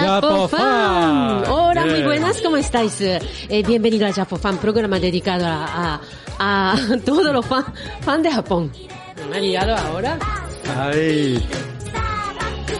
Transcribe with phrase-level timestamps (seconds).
[0.00, 1.44] Japofan.
[1.50, 2.04] Hola, muy Bien.
[2.06, 3.00] buenas, ¿cómo estáis?
[3.00, 3.20] Eh,
[3.66, 6.00] bienvenido a Japofan, programa dedicado a,
[6.38, 7.64] a, a todos los fan,
[8.00, 8.72] fan de Japón.
[9.30, 10.18] ¿Me ha liado ahora?
[10.76, 11.42] Ay,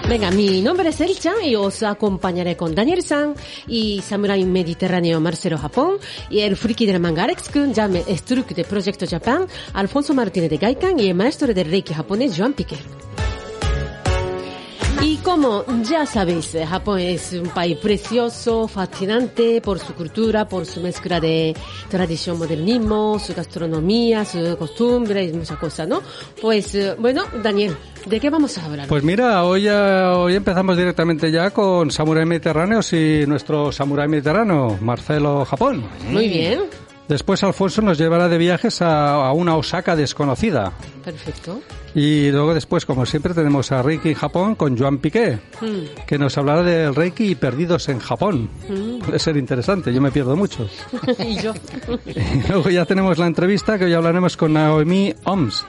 [0.08, 3.34] Venga, mi nombre es Elcha y os acompañaré con Daniel San
[3.66, 5.96] y Samurai Mediterráneo Marcelo Japón
[6.28, 10.58] y el friki del manga Alex Kun, Jame Struk de Proyecto Japan, Alfonso Martínez de
[10.58, 12.80] Gaikan y el maestro del Reiki japonés Joan Piquer.
[15.34, 21.18] Como ya sabéis, Japón es un país precioso, fascinante por su cultura, por su mezcla
[21.18, 21.56] de
[21.88, 26.02] tradición, modernismo, su gastronomía, su costumbre y muchas cosas, ¿no?
[26.40, 27.76] Pues, eh, bueno, Daniel,
[28.06, 28.86] ¿de qué vamos a hablar?
[28.86, 35.44] pues mira, hoy, hoy empezamos directamente ya con Samurai Mediterráneos y nuestro Samurai Mediterráneo, Marcelo
[35.44, 35.84] Japón.
[36.10, 36.60] Muy bien,
[37.08, 40.72] Después Alfonso nos llevará de viajes a, a una Osaka desconocida.
[41.04, 41.60] perfecto.
[41.94, 46.04] Y luego después, como siempre, tenemos a Reiki Japón con Joan Piqué, Mm.
[46.06, 48.48] que nos hablará del Reiki y perdidos en Japón.
[49.04, 50.68] Puede ser interesante, yo me pierdo mucho.
[51.18, 51.52] y yo.
[52.06, 55.64] Y luego ya tenemos la entrevista que hoy hablaremos con Naomi Oms,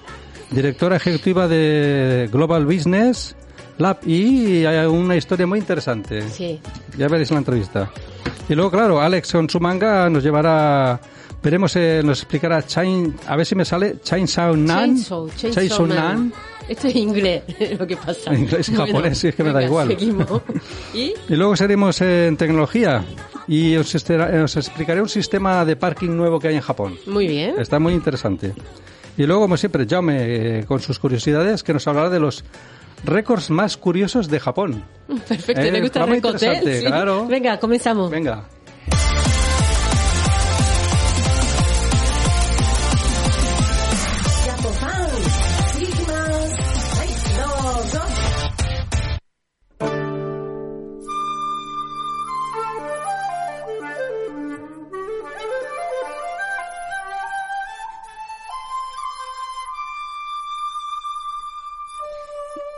[0.49, 3.35] directora ejecutiva de Global Business
[3.77, 6.21] Lab y hay una historia muy interesante.
[6.29, 6.59] Sí.
[6.97, 7.91] Ya veréis la entrevista.
[8.47, 10.99] Y luego, claro, Alex con su manga nos llevará,
[11.45, 14.95] veremos, eh, nos explicará Chain, a ver si me sale, Chainsaw Nan.
[14.95, 15.95] Chainsaw, Chainsaw Chainsaw Man.
[15.97, 16.33] Nan.
[16.67, 17.43] Esto es inglés,
[17.79, 18.33] lo que pasa.
[18.33, 19.87] Inglés y japonés, sí, es que me da igual.
[19.87, 20.41] Seguimos.
[20.93, 21.13] ¿Y?
[21.29, 23.05] Y luego seguiremos en tecnología
[23.47, 26.95] y os, estera- os explicaré un sistema de parking nuevo que hay en Japón.
[27.05, 27.53] Muy bien.
[27.59, 28.53] Está muy interesante.
[29.17, 30.17] Y luego, como siempre, Jaume,
[30.59, 32.43] eh, con sus curiosidades, que nos hablará de los
[33.03, 34.83] récords más curiosos de Japón.
[35.27, 36.39] Perfecto, Eh, ¿le gusta el
[36.79, 36.85] Sí.
[36.85, 37.27] claro.
[37.27, 38.09] Venga, comenzamos.
[38.09, 38.43] Venga.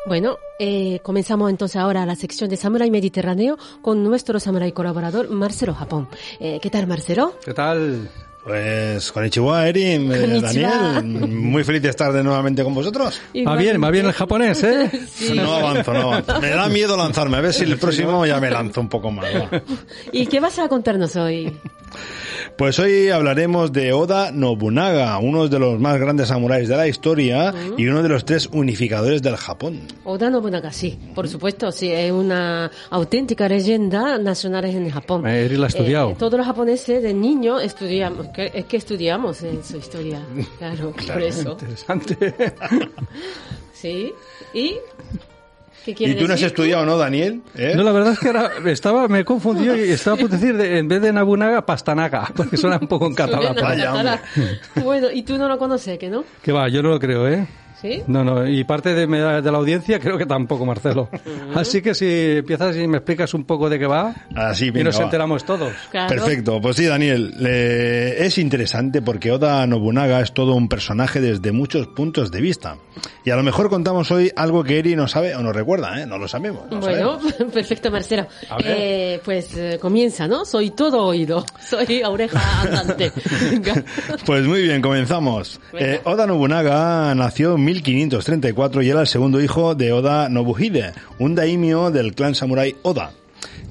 [0.08, 5.74] Bueno, eh, comenzamos entonces ahora la sección de Samurai Mediterráneo con nuestro samurai colaborador Marcelo
[5.74, 6.08] Japón.
[6.40, 7.36] Eh, ¿Qué tal, Marcelo?
[7.44, 8.10] ¿Qué tal?
[8.42, 10.70] Pues Konnichiwa, Erin, eh, Konnichiwa.
[10.70, 13.20] Daniel, muy feliz de estar de nuevamente con vosotros.
[13.46, 14.90] Va bien, va bien el japonés, ¿eh?
[15.14, 15.34] Sí.
[15.36, 16.40] No avanzo, no avanzo.
[16.40, 19.26] Me da miedo lanzarme, a ver si el próximo ya me lanzo un poco más.
[19.26, 19.62] va.
[20.14, 21.52] ¿Y qué vas a contarnos hoy?
[22.56, 27.54] Pues hoy hablaremos de Oda Nobunaga, uno de los más grandes samuráis de la historia
[27.78, 29.82] y uno de los tres unificadores del Japón.
[30.04, 35.28] Oda Nobunaga, sí, por supuesto, sí, es una auténtica leyenda nacional en Japón.
[35.28, 36.12] Eh, Eri la ha estudiado.
[36.12, 40.20] Eh, todos los japoneses de niño estudiamos, que- es que estudiamos en su historia,
[40.58, 41.52] claro, por eso.
[41.52, 42.34] Interesante.
[43.74, 44.12] Sí,
[44.56, 44.74] ¿y?
[45.86, 46.48] ¿Qué ¿Y tú no has decir?
[46.48, 47.42] estudiado, no, Daniel?
[47.56, 47.74] ¿Eh?
[47.76, 50.88] No, la verdad es que ahora estaba, me confundió y estaba por decir, de- en
[50.90, 53.56] vez de Nabunaga, Pastanaga, porque suena un poco en catalán.
[54.84, 56.26] Bueno, ¿y tú no lo conoces, que no?
[56.42, 57.48] Que va, yo no lo creo, ¿eh?
[57.82, 58.02] ¿Sí?
[58.08, 61.10] No, no, y parte de, de la audiencia creo que tampoco, Marcelo.
[61.56, 65.00] Así que si empiezas y me explicas un poco de qué va, Así, y nos
[65.00, 65.04] va.
[65.04, 65.74] enteramos todos.
[65.92, 66.10] Claro.
[66.10, 71.52] Perfecto, pues sí, Daniel, le- es interesante porque Oda Nobunaga es todo un personaje desde
[71.52, 72.78] muchos puntos de vista.
[73.24, 76.08] Y a lo mejor contamos hoy algo que Eri no sabe o no recuerda, ¿eh?
[76.08, 76.64] No lo sabemos.
[76.72, 77.34] no Bueno, sabemos.
[77.54, 78.26] perfecto, Marcelo.
[78.64, 80.46] Eh, pues eh, comienza, ¿no?
[80.46, 81.46] Soy todo oído.
[81.60, 83.12] Soy oreja andante.
[84.26, 85.60] Pues muy bien, comenzamos.
[85.74, 91.36] Eh, Oda Nobunaga nació en 1534 y era el segundo hijo de Oda Nobuhide, un
[91.36, 93.12] daimyo del clan samurái Oda,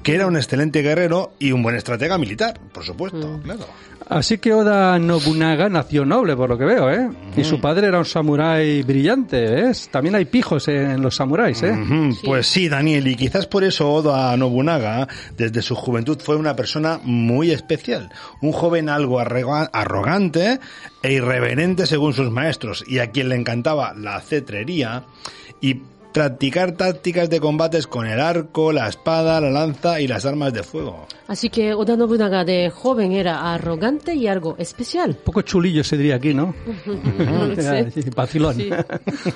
[0.03, 3.67] que era un excelente guerrero y un buen estratega militar, por supuesto, claro.
[4.08, 7.08] Así que Oda Nobunaga nació noble, por lo que veo, ¿eh?
[7.37, 9.73] Y su padre era un samurái brillante, ¿eh?
[9.91, 11.73] También hay pijos en los samuráis, ¿eh?
[12.25, 17.00] Pues sí, Daniel, y quizás por eso Oda Nobunaga, desde su juventud, fue una persona
[17.03, 18.11] muy especial.
[18.43, 20.61] Un joven algo arroga- arrogante
[21.02, 25.02] e irreverente según sus maestros, y a quien le encantaba la cetrería
[25.61, 25.81] y
[26.17, 30.63] practicar tácticas de combates con el arco, la espada, la lanza y las armas de
[30.63, 31.07] fuego.
[31.29, 35.11] Así que Oda Nobunaga de joven era arrogante y algo especial.
[35.11, 36.55] Un poco chulillo se diría aquí, ¿no?
[37.57, 38.03] Sí.
[38.03, 38.55] Sí, Vacilón.
[38.55, 38.71] Sí.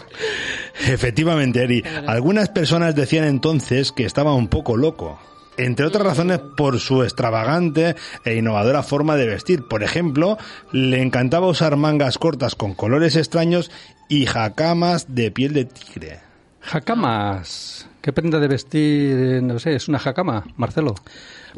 [0.88, 1.82] Efectivamente, Eri.
[2.06, 5.18] Algunas personas decían entonces que estaba un poco loco.
[5.58, 7.94] Entre otras razones por su extravagante
[8.24, 9.68] e innovadora forma de vestir.
[9.68, 10.38] Por ejemplo,
[10.72, 13.70] le encantaba usar mangas cortas con colores extraños
[14.08, 16.29] y jacamas de piel de tigre.
[16.60, 17.86] Jakamas.
[18.00, 19.42] ¿Qué prenda de vestir?
[19.42, 20.94] No sé, es una jacama, Marcelo.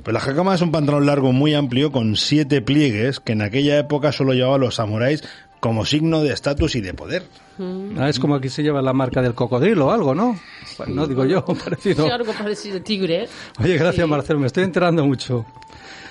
[0.03, 3.79] Pues la jacama es un pantalón largo muy amplio con siete pliegues que en aquella
[3.79, 5.23] época solo llevaban los samuráis
[5.61, 7.23] como signo de estatus y de poder.
[7.97, 10.37] Ah, es como aquí se lleva la marca del cocodrilo o algo, ¿no?
[10.79, 12.05] Bueno, no digo yo, parecido.
[12.05, 13.29] Sí, algo parecido tigre.
[13.61, 14.11] Oye, gracias Sí.
[14.11, 15.47] Marcelo, me estoy enterando mucho.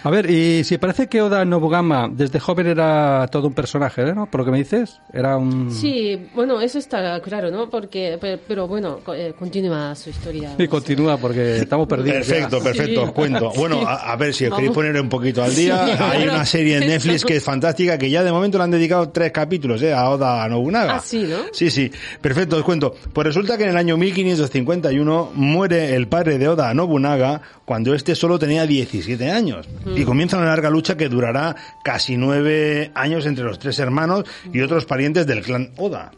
[0.04, 4.14] A ver, y si parece que Oda Nobugama desde joven era todo un personaje, ¿eh,
[4.16, 4.26] ¿no?
[4.26, 5.72] Por lo que me dices, era un...
[5.72, 7.70] Sí, bueno, eso está claro, ¿no?
[7.70, 10.56] Porque, pero, pero bueno, eh, continúa su historia.
[10.58, 12.26] Y continúa porque estamos perdidos.
[12.28, 12.34] ya.
[12.34, 13.08] Perfecto, perfecto, Sí.
[13.08, 13.52] os cuento.
[13.56, 13.86] Bueno, Sí.
[13.88, 14.60] a, a ver si os Vamos.
[14.60, 15.86] queréis poner un poquito al día.
[15.86, 15.92] Sí.
[16.04, 19.10] Hay una serie en Netflix que es fantástica, que ya de momento le han dedicado
[19.10, 19.94] tres capítulos ¿eh?
[19.94, 20.96] a Oda Nobunaga.
[20.96, 21.38] Ah, sí, ¿no?
[21.52, 21.92] Sí, sí.
[22.22, 22.96] Perfecto, os cuento.
[23.14, 28.16] Pues resulta que en el año 1551 muere el padre de Oda Nobunaga cuando este
[28.16, 29.68] solo tenía 17 años.
[29.96, 34.62] Y comienza una larga lucha que durará casi nueve años entre los tres hermanos y
[34.62, 36.12] otros parientes del clan Oda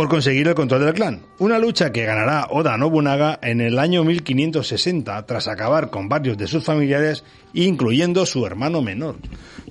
[0.00, 1.20] por conseguir el control del clan.
[1.38, 6.46] Una lucha que ganará Oda Nobunaga en el año 1560 tras acabar con varios de
[6.46, 7.22] sus familiares,
[7.52, 9.16] incluyendo su hermano menor.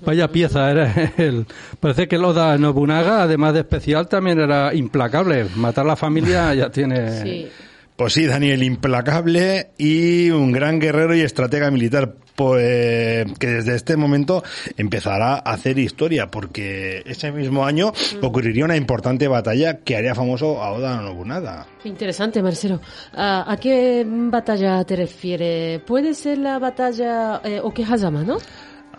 [0.05, 1.47] Vaya pieza era él.
[1.79, 5.47] Parece que el Oda Nobunaga, además de especial, también era implacable.
[5.55, 7.23] Matar a la familia ya tiene...
[7.23, 7.47] Sí.
[7.95, 13.97] Pues sí, Daniel, implacable y un gran guerrero y estratega militar, pues, que desde este
[13.97, 14.41] momento
[14.77, 17.91] empezará a hacer historia, porque ese mismo año
[18.21, 21.67] ocurriría una importante batalla que haría famoso a Oda Nobunaga.
[21.83, 22.79] Qué interesante, Marcelo.
[23.13, 25.81] Ah, ¿A qué batalla te refieres?
[25.81, 28.37] Puede ser la batalla eh, Okehazama, ¿no?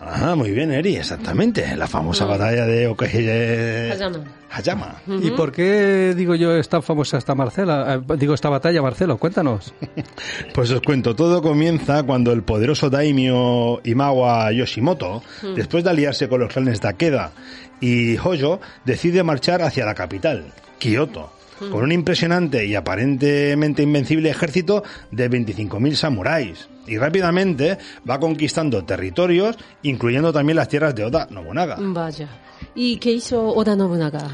[0.03, 1.75] Ah, muy bien, Eri, exactamente.
[1.77, 3.91] La famosa batalla de.
[3.91, 4.19] Hayama.
[4.49, 4.95] Hayama.
[5.21, 7.95] ¿Y por qué, digo yo, es tan famosa esta Marcela?
[7.95, 9.73] Eh, digo, esta batalla, Marcelo, cuéntanos.
[10.53, 15.23] Pues os cuento, todo comienza cuando el poderoso daimyo Imawa Yoshimoto,
[15.55, 17.31] después de aliarse con los clanes Takeda
[17.79, 20.45] y Hoyo, decide marchar hacia la capital,
[20.77, 21.31] Kioto,
[21.69, 26.67] con un impresionante y aparentemente invencible ejército de 25.000 samuráis.
[26.87, 27.77] Y rápidamente
[28.09, 31.77] va conquistando territorios, incluyendo también las tierras de Oda Nobunaga.
[31.79, 32.27] Vaya.
[32.73, 34.27] ¿Y qué hizo Oda Nobunaga?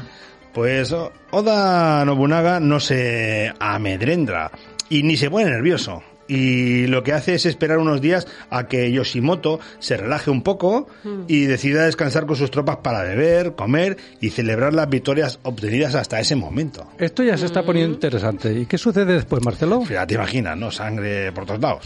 [0.52, 0.94] Pues
[1.30, 4.50] Oda Nobunaga no se amedrenta
[4.88, 6.02] y ni se pone nervioso.
[6.28, 10.86] Y lo que hace es esperar unos días a que Yoshimoto se relaje un poco
[11.26, 16.20] y decida descansar con sus tropas para beber, comer y celebrar las victorias obtenidas hasta
[16.20, 16.86] ese momento.
[16.98, 18.52] Esto ya se está poniendo interesante.
[18.52, 19.84] ¿Y qué sucede después, Marcelo?
[19.88, 20.70] Ya te imaginas, ¿no?
[20.70, 21.84] Sangre por todos lados.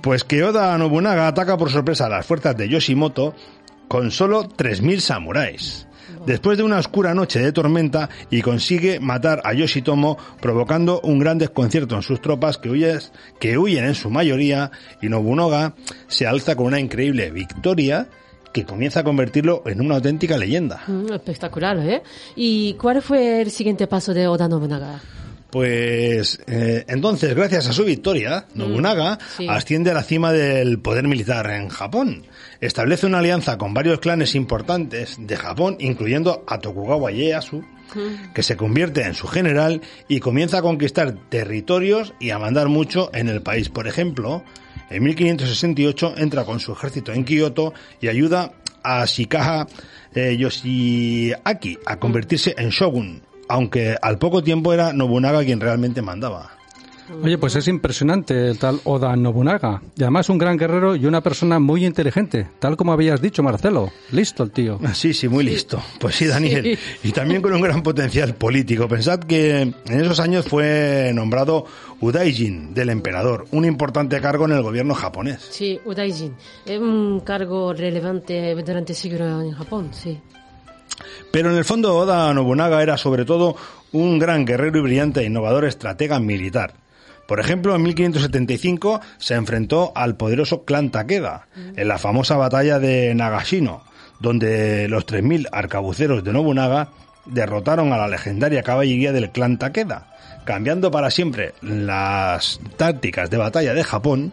[0.00, 3.34] Pues que Oda Nobunaga ataca por sorpresa a las fuerzas de Yoshimoto
[3.88, 5.86] con solo 3.000 samuráis.
[6.26, 11.36] Después de una oscura noche de tormenta y consigue matar a Yoshitomo provocando un gran
[11.38, 14.70] desconcierto en sus tropas que, huyes- que huyen en su mayoría
[15.02, 15.74] y Nobunaga
[16.08, 18.08] se alza con una increíble victoria
[18.54, 20.82] que comienza a convertirlo en una auténtica leyenda.
[20.86, 22.02] Mm, espectacular, ¿eh?
[22.36, 25.00] ¿Y cuál fue el siguiente paso de Oda Nobunaga?
[25.50, 29.46] Pues eh, entonces, gracias a su victoria, Nobunaga sí.
[29.48, 32.24] asciende a la cima del poder militar en Japón.
[32.64, 37.62] Establece una alianza con varios clanes importantes de Japón, incluyendo a Tokugawa Ieyasu,
[38.34, 43.10] que se convierte en su general y comienza a conquistar territorios y a mandar mucho
[43.12, 43.68] en el país.
[43.68, 44.44] Por ejemplo,
[44.88, 48.52] en 1568 entra con su ejército en Kioto y ayuda
[48.82, 49.66] a Shikaha
[50.14, 56.56] eh, Yoshiaki a convertirse en shogun, aunque al poco tiempo era Nobunaga quien realmente mandaba.
[57.22, 59.82] Oye, pues es impresionante el tal Oda Nobunaga.
[59.96, 63.90] Y además un gran guerrero y una persona muy inteligente, tal como habías dicho, Marcelo.
[64.10, 64.80] Listo el tío.
[64.94, 65.82] Sí, sí, muy listo.
[66.00, 66.78] Pues sí, Daniel.
[67.02, 68.88] Y también con un gran potencial político.
[68.88, 71.66] Pensad que en esos años fue nombrado
[72.00, 75.46] Udaijin del emperador, un importante cargo en el gobierno japonés.
[75.50, 76.34] Sí, Udaijin.
[76.64, 80.18] Es un cargo relevante durante siglos en Japón, sí.
[81.30, 83.56] Pero en el fondo Oda Nobunaga era sobre todo
[83.92, 86.83] un gran guerrero y brillante e innovador estratega militar.
[87.26, 93.14] Por ejemplo, en 1575 se enfrentó al poderoso clan Takeda en la famosa batalla de
[93.14, 93.82] Nagashino,
[94.20, 96.90] donde los 3.000 arcabuceros de Nobunaga
[97.26, 100.14] derrotaron a la legendaria caballería del clan Takeda,
[100.44, 104.32] cambiando para siempre las tácticas de batalla de Japón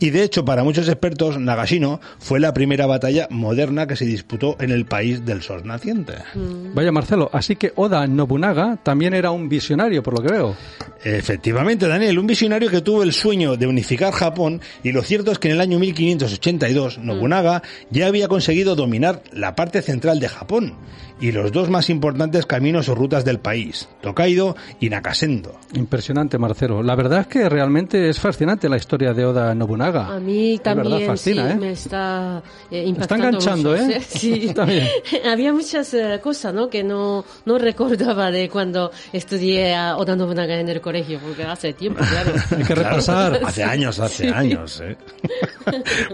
[0.00, 4.56] Y de hecho, para muchos expertos, Nagashino fue la primera batalla moderna que se disputó
[4.58, 6.14] en el país del sol naciente.
[6.74, 10.56] Vaya Marcelo, así que Oda Nobunaga también era un visionario, por lo que veo.
[11.04, 15.38] Efectivamente, Daniel, un visionario que tuvo el sueño de unificar Japón y lo cierto es
[15.38, 20.76] que en el año 1582 Nobunaga ya había conseguido dominar la parte central de Japón
[21.20, 25.58] y los dos más importantes caminos o rutas del país, Tokaido y Nakasendo.
[25.74, 26.82] Impresionante, Marcelo.
[26.82, 29.89] La verdad es que realmente es fascinante la historia de Oda Nobunaga.
[29.96, 31.56] A mí Es verdad, también fascina, sí, ¿eh?
[31.60, 34.00] me está eh, Está impactando enganchando, mucho, ¿eh?
[34.08, 34.46] Sí.
[34.48, 34.88] Está bien.
[35.30, 36.68] Había muchas eh, cosas, ¿no?
[36.68, 41.72] Que no, no recordaba de cuando estudié a Oda Nobunaga en el colegio, porque hace
[41.72, 42.32] tiempo, claro.
[42.50, 43.40] Hay que Claro, repasar.
[43.44, 44.80] hace años, hace años.
[44.84, 44.96] ¿eh?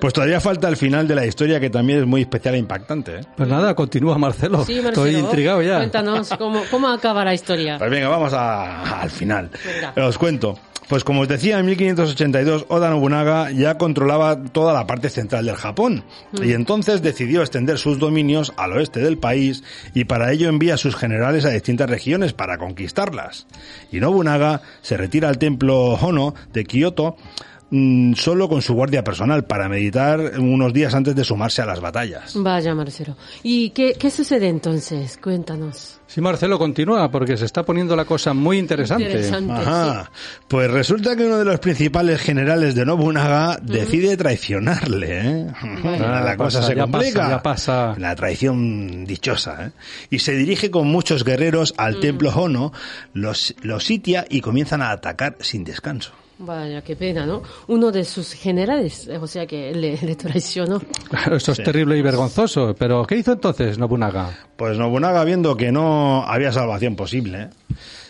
[0.01, 3.17] pues todavía falta el final de la historia que también es muy especial e impactante.
[3.17, 3.21] ¿eh?
[3.37, 4.65] Pues nada, continúa Marcelo.
[4.65, 5.77] Sí, Marcelo, Estoy intrigado ya.
[5.79, 7.79] Cuéntanos cómo, cómo acaba la historia.
[7.79, 9.51] Pues venga, vamos a- al final.
[9.95, 10.07] Venga.
[10.07, 10.59] Os cuento.
[10.89, 15.57] Pues como os decía, en 1582 Oda Nobunaga ya controlaba toda la parte central del
[15.57, 16.05] Japón
[16.43, 19.63] y entonces decidió extender sus dominios al oeste del país
[19.95, 23.47] y para ello envía a sus generales a distintas regiones para conquistarlas.
[23.93, 27.17] Y Nobunaga se retira al templo Hono de Kioto
[27.71, 31.81] mm, solo con su guardia personal para meditar unos días antes de sumarse a las
[31.81, 32.33] batallas.
[32.37, 33.17] Vaya, Marcelo.
[33.43, 35.19] ¿Y qué, qué sucede entonces?
[35.23, 36.01] Cuéntanos.
[36.07, 39.05] Sí, Marcelo, continúa porque se está poniendo la cosa muy interesante.
[39.05, 39.53] Interesante.
[39.53, 40.11] Ajá.
[40.47, 45.47] Pues resulta que uno de los principales generales de Nobunaga decide traicionarle, ¿eh?
[45.61, 47.21] Ah, la cosa pasa, se ya complica.
[47.23, 47.95] pasa, ya pasa.
[47.99, 49.71] La traición dichosa, ¿eh?
[50.11, 52.73] Y se dirige con muchos guerreros al templo Hono,
[53.13, 56.13] los, los sitia y comienzan a atacar sin descanso.
[56.39, 57.43] Vaya, qué pena, ¿no?
[57.69, 60.81] Uno de sus generales, eh, o sea que le, le traicionó.
[61.09, 62.75] Claro, Eso es terrible y vergonzoso.
[62.79, 64.37] Pero, ¿qué hizo entonces Nobunaga?
[64.57, 67.49] Pues Nobunaga, viendo que no había salvación posible,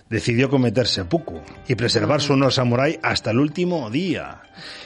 [0.09, 4.41] decidió cometer seppuku y preservar su honor samurái hasta el último día.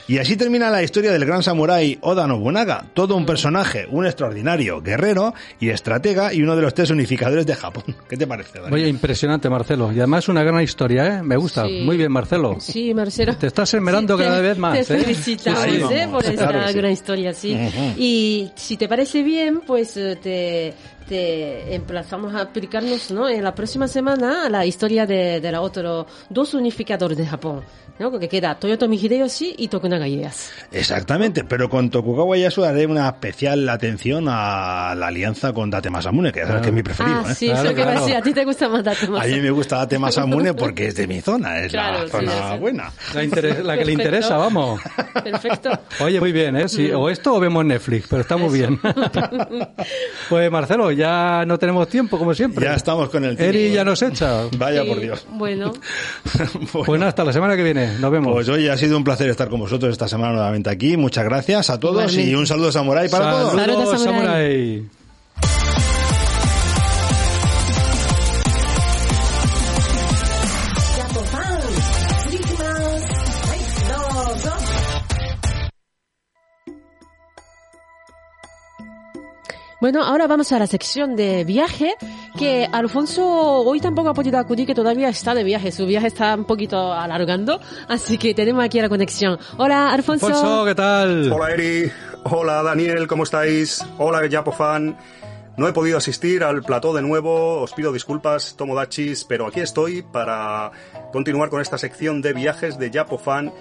[0.07, 4.81] Y así termina la historia del gran samurái Oda Nobunaga, todo un personaje, un extraordinario
[4.81, 7.83] guerrero y estratega y uno de los tres unificadores de Japón.
[8.09, 8.59] ¿Qué te parece?
[8.59, 8.73] Dani?
[8.73, 9.91] Oye, impresionante, Marcelo.
[9.93, 11.23] Y además una gran historia, ¿eh?
[11.23, 11.65] Me gusta.
[11.67, 11.81] Sí.
[11.85, 12.57] Muy bien, Marcelo.
[12.59, 13.37] Sí, Marcelo.
[13.37, 14.99] Te estás esmerando te- cada vez más, Te ¿eh?
[14.99, 15.93] felicitamos, Sí, sí.
[15.93, 16.07] ¿eh?
[16.11, 16.77] Por claro esta sí.
[16.77, 17.57] gran historia, sí.
[17.97, 20.73] Y si te parece bien, pues eh, te,
[21.11, 23.27] te emplazamos a aplicarnos, ¿no?
[23.27, 27.65] En la próxima semana a la historia de, de la otro dos unificadores de Japón,
[28.01, 28.09] ¿no?
[28.11, 30.49] Porque queda Toyotomi Hideyoshi y Tokunaga Ieyasu.
[30.71, 36.31] Exactamente, pero con Tokugawa Yasu haré una especial atención a la alianza con Date Masamune,
[36.31, 37.23] que ya sabes que es mi preferido.
[37.25, 37.35] Ah, ¿eh?
[37.35, 38.05] sí, Claro, eso que va a claro.
[38.07, 39.41] decir, a ti te gusta más Date A mí Masamune.
[39.41, 42.59] me gusta Date Masamune porque es de mi zona, es Claro, la sí, zona sí.
[42.59, 42.91] buena.
[43.13, 44.81] La, la que le interesa, vamos.
[45.23, 45.69] Perfecto.
[45.99, 46.67] Oye, muy bien, ¿eh?
[46.67, 48.79] Sí, o esto o vemos Netflix, pero está muy bien.
[50.29, 52.65] pues Marcelo, ya no tenemos tiempo, como siempre.
[52.65, 53.55] Ya estamos con el tiempo.
[53.57, 54.43] Eri ya nos echa.
[54.57, 55.25] Vaya Sí, por Dios.
[55.29, 55.73] Bueno,
[56.33, 57.90] Bueno, Pues nada, hasta la semana que viene.
[57.99, 58.33] Nos vemos.
[58.33, 60.97] Pues oye, ha sido un placer estar con vosotros esta semana nuevamente aquí.
[60.97, 62.31] Muchas gracias a todos Igualmente.
[62.31, 63.53] y un saludo samurai para todos.
[63.53, 64.83] Saludos, Saludos, samurai.
[79.81, 81.95] Bueno, ahora vamos a la sección de viaje,
[82.37, 86.35] que Alfonso hoy tampoco ha podido acudir, que todavía está de viaje, su viaje está
[86.35, 89.39] un poquito alargando, así que tenemos aquí la conexión.
[89.57, 90.27] Hola, Alfonso.
[90.27, 91.31] Alfonso, ¿qué tal?
[91.31, 91.91] Hola Eri,
[92.23, 93.85] hola Daniel, ¿cómo estáis?
[93.97, 94.97] Hola Japofan.
[95.57, 100.01] No he podido asistir al plató de nuevo, os pido disculpas, Tomodachis, pero aquí estoy
[100.01, 100.71] para
[101.11, 103.51] continuar con esta sección de viajes de Japofan.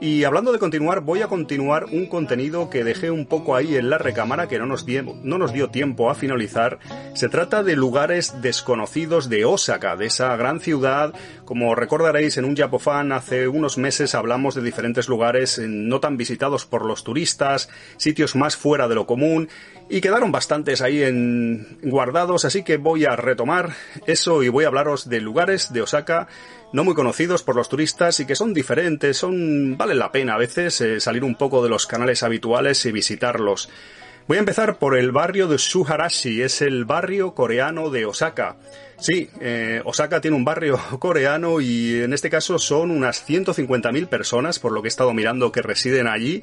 [0.00, 3.88] Y hablando de continuar, voy a continuar un contenido que dejé un poco ahí en
[3.90, 6.78] la recámara que no nos, dio, no nos dio tiempo a finalizar.
[7.14, 11.14] Se trata de lugares desconocidos de Osaka, de esa gran ciudad.
[11.44, 16.16] Como recordaréis, en un Japofan hace unos meses hablamos de diferentes lugares eh, no tan
[16.16, 19.48] visitados por los turistas, sitios más fuera de lo común,
[19.88, 23.70] y quedaron bastantes ahí en guardados, así que voy a retomar
[24.06, 26.26] eso y voy a hablaros de lugares de Osaka
[26.74, 30.38] no muy conocidos por los turistas y que son diferentes, son vale la pena a
[30.38, 33.70] veces eh, salir un poco de los canales habituales y visitarlos.
[34.26, 38.56] Voy a empezar por el barrio de Suharashi, es el barrio coreano de Osaka.
[38.98, 44.58] Sí, eh, Osaka tiene un barrio coreano y en este caso son unas 150.000 personas,
[44.58, 46.42] por lo que he estado mirando, que residen allí.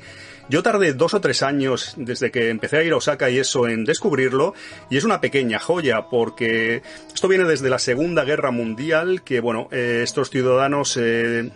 [0.50, 3.68] Yo tardé dos o tres años desde que empecé a ir a Osaka y eso
[3.68, 4.54] en descubrirlo,
[4.90, 6.82] y es una pequeña joya, porque
[7.14, 10.98] esto viene desde la Segunda Guerra Mundial, que bueno, eh, estos ciudadanos...
[10.98, 11.50] Eh,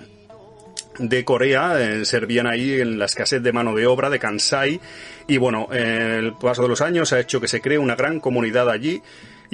[0.97, 4.79] de Corea eh, servían ahí en la escasez de mano de obra de Kansai
[5.27, 8.69] y bueno, el paso de los años ha hecho que se cree una gran comunidad
[8.69, 9.01] allí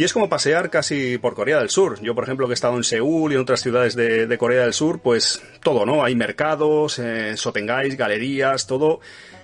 [0.01, 2.01] Y es como pasear casi por Corea del Sur.
[2.01, 4.73] Yo, por ejemplo, que he estado en Seúl y en otras ciudades de, Corea del
[4.73, 6.03] Sur, pues todo, ¿no?
[6.03, 7.35] Hay mercados, eh,
[7.95, 8.99] galerías, todo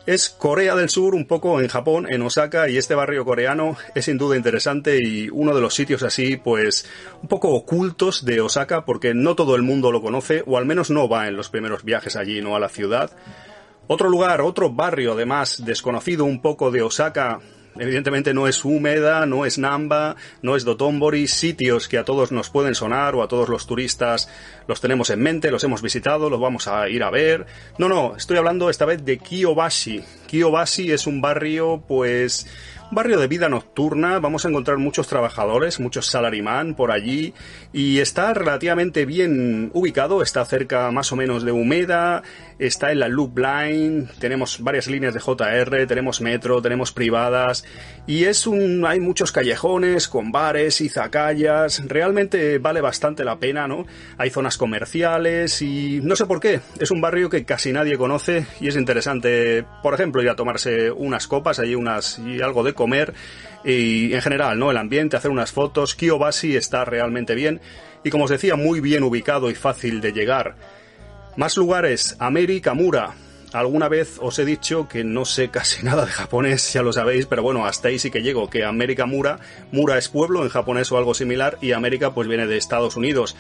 [0.07, 4.05] es Corea del Sur, un poco en Japón, en Osaka, y este barrio coreano es
[4.05, 6.89] sin duda interesante y uno de los sitios así, pues,
[7.21, 10.89] un poco ocultos de Osaka, porque no todo el mundo lo conoce, o al menos
[10.89, 13.11] no va en los primeros viajes allí, no a la ciudad.
[13.85, 17.41] Otro lugar, otro barrio además desconocido un poco de Osaka,
[17.79, 22.49] Evidentemente no es Húmeda, no es Namba, no es Dotonbori, sitios que a todos nos
[22.49, 24.29] pueden sonar o a todos los turistas
[24.67, 27.45] los tenemos en mente, los hemos visitado, los vamos a ir a ver.
[27.77, 30.03] No, no, estoy hablando esta vez de Kiyobashi.
[30.27, 32.47] Kiyobashi es un barrio pues
[32.89, 37.33] barrio de vida nocturna, vamos a encontrar muchos trabajadores, muchos salarimán por allí
[37.73, 42.23] y está relativamente bien ubicado, está cerca más o menos de Humeda,
[42.59, 47.65] está en la Loop Line, tenemos varias líneas de JR, tenemos metro, tenemos privadas
[48.07, 53.67] y es un hay muchos callejones con bares y zacayas, realmente vale bastante la pena,
[53.67, 53.85] ¿no?
[54.17, 58.47] Hay zonas comerciales y no sé por qué, es un barrio que casi nadie conoce
[58.61, 62.73] y es interesante, por ejemplo, ir a tomarse unas copas, allí unas y algo de
[62.73, 63.13] comer
[63.65, 64.71] y en general, ¿no?
[64.71, 65.93] El ambiente, hacer unas fotos.
[65.95, 67.59] Kiyobashi está realmente bien
[68.03, 70.55] y como os decía, muy bien ubicado y fácil de llegar.
[71.35, 73.13] Más lugares, América Mura.
[73.53, 77.25] Alguna vez os he dicho que no sé casi nada de japonés, ya lo sabéis,
[77.25, 79.39] pero bueno, hasta ahí sí que llego, que América Mura,
[79.71, 83.35] Mura es pueblo en japonés o algo similar, y América pues viene de Estados Unidos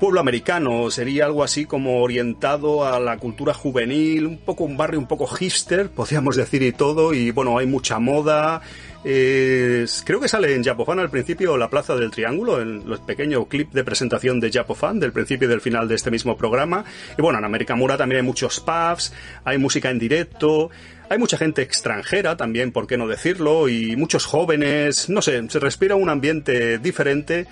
[0.00, 4.98] pueblo americano, sería algo así como orientado a la cultura juvenil, un poco un barrio
[4.98, 8.62] un poco hipster, podríamos decir y todo, y bueno, hay mucha moda.
[9.02, 13.72] Creo que sale en Japofan al principio la Plaza del Triángulo, en los pequeños clip
[13.72, 16.84] de presentación de Japofan del principio y del final de este mismo programa.
[17.16, 19.12] Y bueno, en América Mura también hay muchos pubs,
[19.44, 20.70] hay música en directo,
[21.08, 25.58] hay mucha gente extranjera también, por qué no decirlo, y muchos jóvenes, no sé, se
[25.58, 27.46] respira un ambiente diferente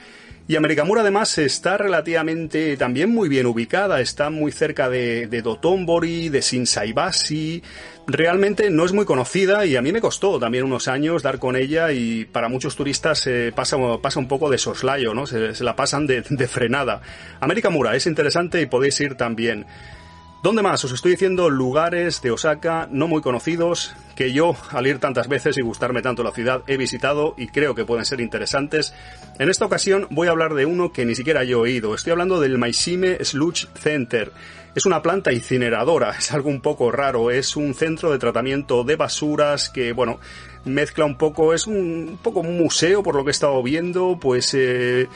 [0.48, 6.40] y Americamura además está relativamente también muy bien ubicada, está muy cerca de, de de
[6.40, 7.62] Shinsaibashi.
[8.06, 11.54] Realmente no es muy conocida y a mí me costó también unos años dar con
[11.54, 15.26] ella y para muchos turistas eh, pasa, pasa un poco de soslayo, ¿no?
[15.26, 17.02] Se, la pasan de, de frenada.
[17.40, 19.66] Americamura es interesante y podéis ir también.
[20.40, 20.84] ¿Dónde más?
[20.84, 25.58] Os estoy diciendo lugares de Osaka no muy conocidos que yo, al ir tantas veces
[25.58, 28.94] y gustarme tanto la ciudad, he visitado y creo que pueden ser interesantes.
[29.40, 31.92] En esta ocasión voy a hablar de uno que ni siquiera yo he oído.
[31.92, 34.30] Estoy hablando del Maishime Sludge Center.
[34.76, 38.94] Es una planta incineradora, es algo un poco raro, es un centro de tratamiento de
[38.94, 40.20] basuras que, bueno,
[40.64, 44.54] mezcla un poco, es un, poco un museo por lo que he estado viendo, pues
[44.54, 45.08] eh,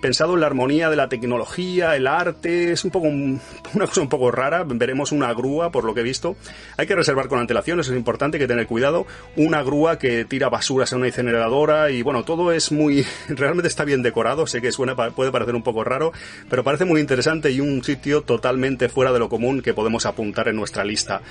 [0.00, 3.08] pensado en la armonía de la tecnología, el arte, es un poco
[3.74, 6.36] una cosa un poco rara, veremos una grúa por lo que he visto.
[6.76, 10.24] Hay que reservar con antelación, eso es importante, hay que tener cuidado, una grúa que
[10.24, 14.60] tira basuras a una incineradora y bueno, todo es muy, realmente está bien decorado, sé
[14.60, 16.12] que suena, puede parecer un poco raro,
[16.48, 20.48] pero parece muy interesante y un sitio totalmente fuera de lo común que podemos apuntar
[20.48, 21.22] en nuestra lista.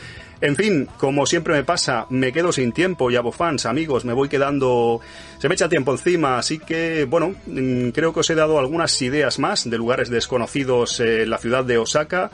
[0.41, 4.29] En fin, como siempre me pasa, me quedo sin tiempo, ya fans, amigos, me voy
[4.29, 5.01] quedando,
[5.37, 8.99] se me echa tiempo encima, así que bueno, mm, creo que os he dado algunas
[9.01, 12.31] ideas más de lugares desconocidos en la ciudad de Osaka.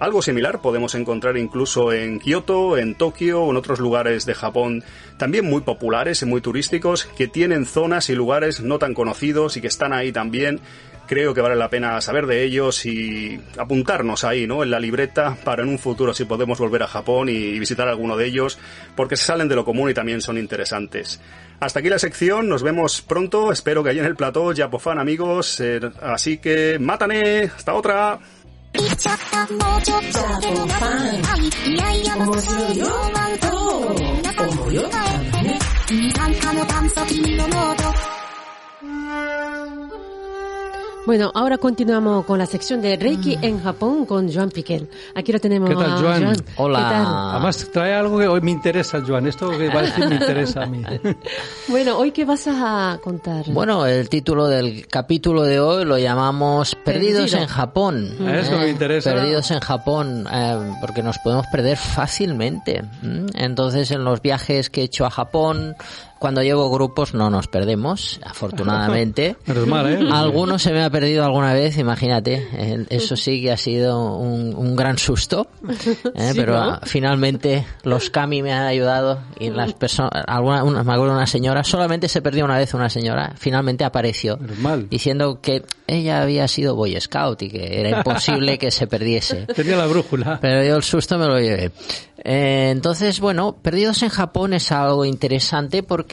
[0.00, 4.84] Algo similar podemos encontrar incluso en Kioto, en Tokio o en otros lugares de Japón
[5.16, 9.60] también muy populares y muy turísticos que tienen zonas y lugares no tan conocidos y
[9.60, 10.60] que están ahí también
[11.08, 14.62] creo que vale la pena saber de ellos y apuntarnos ahí, ¿no?
[14.62, 18.16] En la libreta para en un futuro si podemos volver a Japón y visitar alguno
[18.16, 18.58] de ellos,
[18.94, 21.20] porque se salen de lo común y también son interesantes.
[21.60, 25.58] Hasta aquí la sección, nos vemos pronto, espero que allí en el plató, Japofan amigos,
[25.60, 28.18] eh, así que mátane, hasta otra.
[41.08, 44.90] Bueno, ahora continuamos con la sección de Reiki en Japón con Joan Piquel.
[45.14, 46.36] Aquí lo tenemos ¿Qué tal, a Joan?
[46.56, 46.78] Hola.
[46.78, 47.06] ¿Qué tal?
[47.06, 49.26] Además, trae algo que hoy me interesa, Joan.
[49.26, 50.82] Esto que va a decir me interesa a mí.
[51.68, 53.44] Bueno, hoy qué vas a contar.
[53.48, 57.38] Bueno, el título del capítulo de hoy lo llamamos Perdidos Perdido.
[57.38, 58.16] en Japón.
[58.28, 59.14] Eso me interesa.
[59.14, 62.82] Perdidos en Japón, eh, porque nos podemos perder fácilmente.
[63.02, 63.26] ¿m?
[63.34, 65.74] Entonces, en los viajes que he hecho a Japón,
[66.18, 69.36] cuando llevo grupos no nos perdemos, afortunadamente.
[69.66, 70.08] Mal, ¿eh?
[70.12, 72.46] Alguno se me ha perdido alguna vez, imagínate.
[72.52, 75.48] Eh, Eso sí que ha sido un, un gran susto.
[76.14, 76.70] eh, Sí, pero ¿no?
[76.72, 81.26] ah, finalmente los kami me han ayudado y las personas, alguna, una, me acuerdo una
[81.26, 84.88] señora, solamente se perdió una vez una señora, finalmente apareció mal.
[84.88, 89.46] diciendo que ella había sido Boy Scout y que era imposible que se perdiese.
[89.54, 90.38] Tenía la brújula.
[90.40, 91.70] Pero yo el susto me lo llevé.
[92.24, 96.07] Eh, entonces, bueno, Perdidos en Japón es algo interesante porque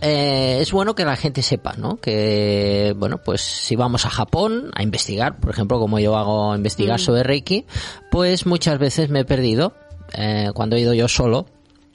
[0.00, 1.96] eh, es bueno que la gente sepa, ¿no?
[1.96, 7.00] Que, bueno, pues si vamos a Japón a investigar, por ejemplo, como yo hago investigar
[7.00, 7.64] sobre Reiki,
[8.10, 9.72] pues muchas veces me he perdido
[10.12, 11.46] eh, cuando he ido yo solo.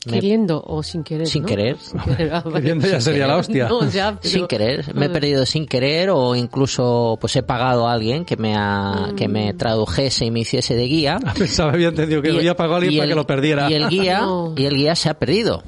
[0.06, 1.28] me- Queriendo o sin querer.
[1.28, 1.48] Sin ¿no?
[1.50, 1.78] querer.
[1.80, 2.62] Sin querer, ah, vale.
[2.62, 3.68] Queriendo ya sería la hostia.
[3.68, 7.88] No, ya, pero- sin querer, me he perdido sin querer o incluso pues he pagado
[7.88, 11.20] a alguien que me ha, que me tradujese y me hiciese de guía.
[11.38, 13.70] Pensaba, había entendido que Y- había pagado a alguien y para el- que lo perdiera.
[13.70, 14.54] Y el guía, No.
[14.58, 15.64] y el guía se ha perdido.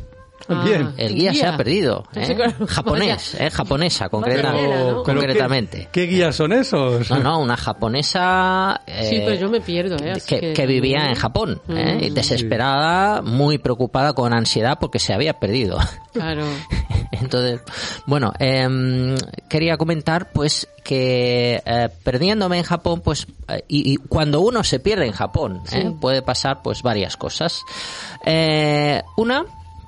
[0.48, 0.94] Bien.
[0.98, 2.06] El guía, se ha perdido.
[2.16, 2.36] ¿eh?
[2.68, 3.50] Japonés, ¿eh?
[3.50, 5.90] japonesa, concretamente.
[5.92, 7.10] ¿qué, qué guías son esos?
[7.10, 10.14] No, no, una japonesa eh, Sí, pero yo me pierdo, ¿eh?
[10.26, 11.98] Que, que vivía en Japón, ¿eh?
[12.00, 12.04] Mm.
[12.04, 15.78] y desesperada, muy preocupada, con ansiedad porque se había perdido.
[16.12, 16.44] Claro.
[17.14, 17.62] Entonces,
[18.06, 19.16] bueno, em,
[19.48, 24.80] quería comentar pues que eh, perdiéndome en Japón, pues eh, y, y cuando uno se
[24.80, 25.84] pierde en Japón, ¿eh?
[25.84, 25.96] Sí.
[26.02, 27.62] puede pasar pues varias cosas.
[28.26, 29.46] Eh, una,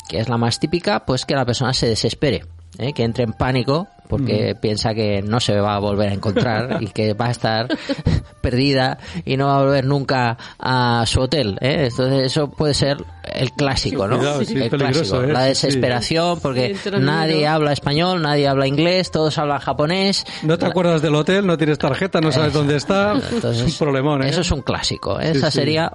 [0.07, 2.43] que es la más típica, pues que la persona se desespere.
[2.79, 2.91] ¿eh?
[2.91, 6.87] que entre en pánico porque piensa que no se va a volver a encontrar y
[6.87, 7.67] que va a estar
[8.41, 11.57] perdida y no va a volver nunca a su hotel.
[11.61, 11.87] ¿eh?
[11.89, 12.97] Entonces eso puede ser
[13.31, 14.17] el clásico, ¿no?
[14.17, 15.27] Cuidado, sí, el clásico, ¿eh?
[15.31, 15.67] la Sí, sí.
[15.67, 17.51] desesperación porque nadie miedo.
[17.51, 20.25] habla español, nadie habla inglés, todos hablan japonés.
[20.43, 23.13] No te acuerdas del hotel, no tienes tarjeta, no sabes dónde está.
[23.13, 24.29] Entonces, es un problemón, ¿eh?
[24.29, 25.19] Eso es un clásico.
[25.19, 25.31] ¿eh?
[25.31, 25.59] Sí, Esa sí.
[25.59, 25.91] sería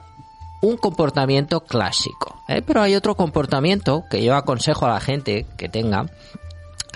[0.63, 2.43] un comportamiento clásico.
[2.49, 2.63] ¿eh?
[2.67, 6.07] Pero hay otro comportamiento que yo aconsejo a la gente que tenga.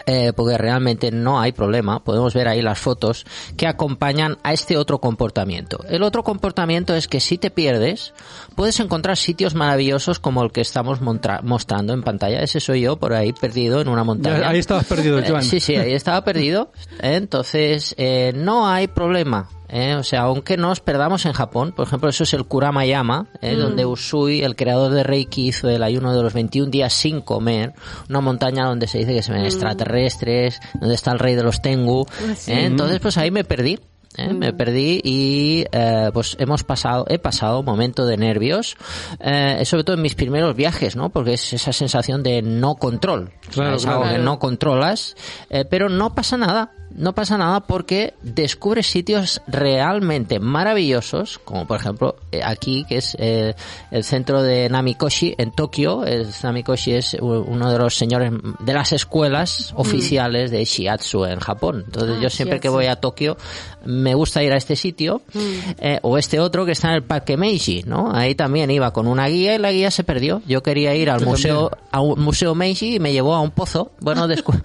[0.07, 3.25] eh, porque realmente no hay problema, podemos ver ahí las fotos
[3.57, 5.79] que acompañan a este otro comportamiento.
[5.89, 8.13] El otro comportamiento es que si te pierdes,
[8.57, 12.41] puedes encontrar sitios maravillosos como el que estamos mostrando en pantalla.
[12.43, 14.49] Ese soy yo por ahí perdido en una montaña.
[14.49, 15.45] Ahí estabas perdido, Eh, Joan.
[15.45, 16.73] sí, sí, ahí estaba perdido.
[17.01, 19.49] Entonces, eh, no hay problema.
[19.73, 19.97] ¿Eh?
[19.97, 23.57] O sea, aunque nos perdamos en Japón, por ejemplo, eso es el Kuramayama, ¿eh?
[23.57, 27.73] donde Usui, el creador de Reiki, hizo el ayuno de los 21 días sin comer,
[28.09, 31.63] una montaña donde se dice que se ven extraterrestres, donde está el rey de los
[31.63, 32.07] Tengu.
[32.47, 32.67] ¿eh?
[32.67, 33.81] Entonces, pues ahí me perdí.
[34.17, 34.33] ¿eh?
[34.33, 38.77] Me perdí y eh, pues hemos pasado, he pasado un momento de nervios,
[39.21, 41.11] eh, sobre todo en mis primeros viajes, ¿no?
[41.11, 43.33] Porque es esa sensación de no control.
[43.53, 44.17] Claro, es algo claro.
[44.17, 45.17] que no controlas,
[45.51, 46.73] eh, pero no pasa nada.
[46.95, 53.17] No pasa nada porque descubres sitios realmente maravillosos, como por ejemplo eh, aquí, que es
[53.19, 53.55] eh,
[53.91, 56.05] el centro de Namikoshi en Tokio.
[56.05, 61.83] Es- Namikoshi es uno de los señores de las escuelas oficiales de Shiatsu en Japón.
[61.87, 63.39] Entonces Ah, yo siempre que voy a Tokio
[63.87, 65.23] me gusta ir a este sitio
[65.79, 68.13] eh, o este otro que está en el Parque Meiji, ¿no?
[68.15, 70.43] Ahí también iba con una guía y la guía se perdió.
[70.47, 71.89] Yo quería ir al Yo museo también.
[71.91, 73.93] a un museo Meiji y me llevó a un pozo.
[74.01, 74.61] Bueno, descu-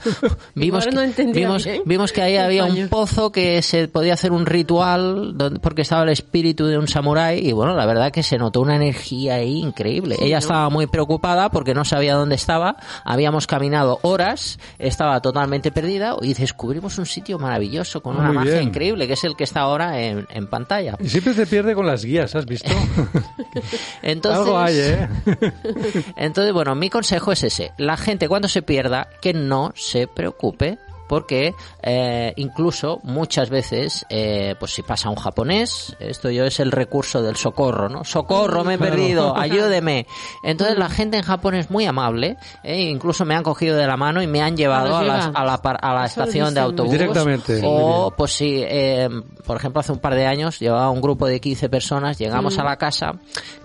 [0.55, 4.45] vimos, no que, vimos, vimos que ahí había un pozo que se podía hacer un
[4.45, 8.37] ritual donde- porque estaba el espíritu de un samurái y bueno, la verdad que se
[8.37, 10.15] notó una energía ahí increíble.
[10.19, 12.77] Ella estaba muy preocupada porque no sabía dónde estaba.
[13.03, 18.37] Habíamos caminado horas, estaba totalmente perdida y descubrimos un sitio maravilloso con Ah, una muy
[18.37, 18.63] magia bien.
[18.69, 20.95] increíble que es el que está ahora en, en pantalla.
[20.99, 22.69] Y siempre te pierde con las guías, ¿has visto?
[24.01, 25.09] Entonces, Algo hay, ¿eh?
[26.15, 27.71] Entonces, bueno, mi consejo es ese.
[27.77, 30.77] La gente cuando se pierda, que no se preocupe.
[31.09, 31.53] Porque
[31.83, 37.21] eh, incluso muchas veces, eh, pues si pasa un japonés, esto yo es el recurso
[37.21, 38.03] del socorro, ¿no?
[38.03, 40.05] Socorro, me he perdido, ayúdeme.
[40.43, 43.95] Entonces la gente en Japón es muy amable, eh, incluso me han cogido de la
[43.95, 46.91] mano y me han llevado a, las- a la, par- a la estación de autobús.
[46.91, 49.07] Directamente, O pues sí, eh,
[49.45, 52.65] por ejemplo, hace un par de años llevaba un grupo de 15 personas, llegamos a
[52.65, 53.13] la casa,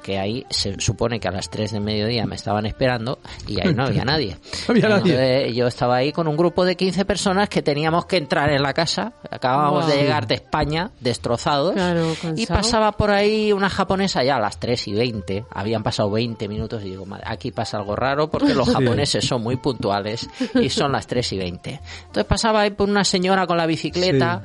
[0.02, 3.72] que ahí se supone que a las 3 de mediodía me estaban esperando y ahí
[3.74, 4.36] no había nadie.
[4.68, 5.12] Había nadie.
[5.14, 8.62] Entonces, yo estaba ahí con un grupo de 15 personas que teníamos que entrar en
[8.62, 9.12] la casa.
[9.30, 9.94] Acabábamos Wow.
[9.94, 11.74] de llegar de España, destrozados.
[11.74, 15.44] Claro, y pasaba por ahí una japonesa ya a las 3 y 20.
[15.50, 18.72] Habían pasado 20 minutos y digo, "Madre, aquí pasa algo raro porque los Sí.
[18.74, 20.28] japoneses son muy puntuales
[20.60, 21.80] y son las 3 y 20.
[22.06, 24.42] Entonces pasaba ahí por una señora con la bicicleta.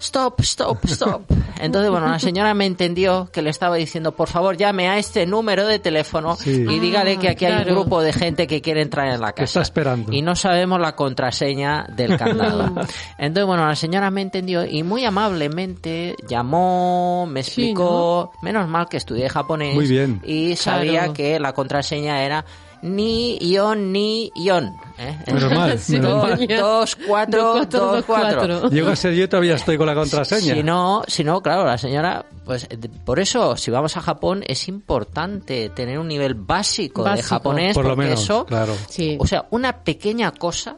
[0.00, 1.22] Stop, stop, stop.
[1.60, 5.26] Entonces, bueno, la señora me entendió que le estaba diciendo, por favor, llame a este
[5.26, 6.64] número de teléfono Sí.
[6.68, 7.74] y dígale que aquí hay un claro.
[7.80, 9.44] grupo de gente que quiere entrar en la casa.
[9.44, 10.10] está esperando.
[10.10, 12.64] Y no sabemos la contraseña del candado.
[13.18, 18.88] Entonces, bueno, la señora me entendió y muy amablemente llamó, me Sí, explicó, menos mal
[18.88, 19.74] que estudié japonés.
[19.74, 20.22] Muy bien.
[20.24, 21.12] Y sabía Claro.
[21.12, 22.44] que la contraseña era
[22.82, 24.74] ni ion ni ion.
[24.98, 25.18] ¿eh?
[25.26, 26.38] Menos mal, Sí, menos Dos, mal.
[26.38, 26.60] tenía.
[26.60, 28.38] dos, cuatro, Dos, cuatro, dos, cuatro.
[28.48, 28.70] cuatro.
[28.70, 30.54] Llego a ser yo todavía estoy con la contraseña.
[30.54, 32.66] Si no, si no, claro, la señora, pues
[33.04, 37.86] por eso, si vamos a Japón, es importante tener un nivel básico, de japonés, Por
[37.86, 38.74] lo menos, eso, claro.
[38.88, 39.16] Sí.
[39.20, 40.76] o sea, una pequeña cosa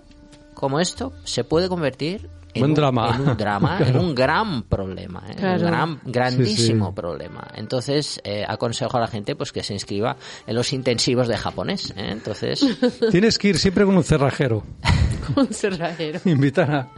[0.54, 3.14] como esto se puede convertir en Buen un, drama.
[3.16, 5.34] en un drama, en un gran problema, ¿eh?
[5.36, 5.60] Claro.
[5.64, 6.94] un gran, grandísimo Sí, sí.
[6.96, 7.48] problema.
[7.54, 11.90] Entonces, eh, aconsejo a la gente pues que se inscriba en los intensivos de japonés.
[11.96, 12.08] ¿eh?
[12.10, 12.64] Entonces,
[13.10, 14.62] Tienes que ir siempre con un cerrajero.
[15.36, 16.18] Un cerrajero.
[16.24, 16.88] Invitar a...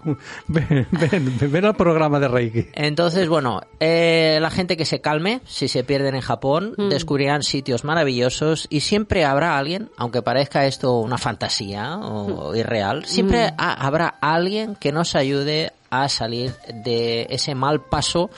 [0.48, 2.68] Ven, ven, ven al programa de Reiki.
[2.72, 6.88] Entonces, bueno, eh, la gente que se calme, si se pierden en Japón, Mm.
[6.88, 12.00] descubrirán sitios maravillosos y siempre habrá alguien, aunque parezca esto una fantasía Mm.
[12.02, 15.43] o irreal, siempre ha- habrá alguien que nos ayude
[15.90, 16.52] a salir
[16.82, 18.28] de ese mal paso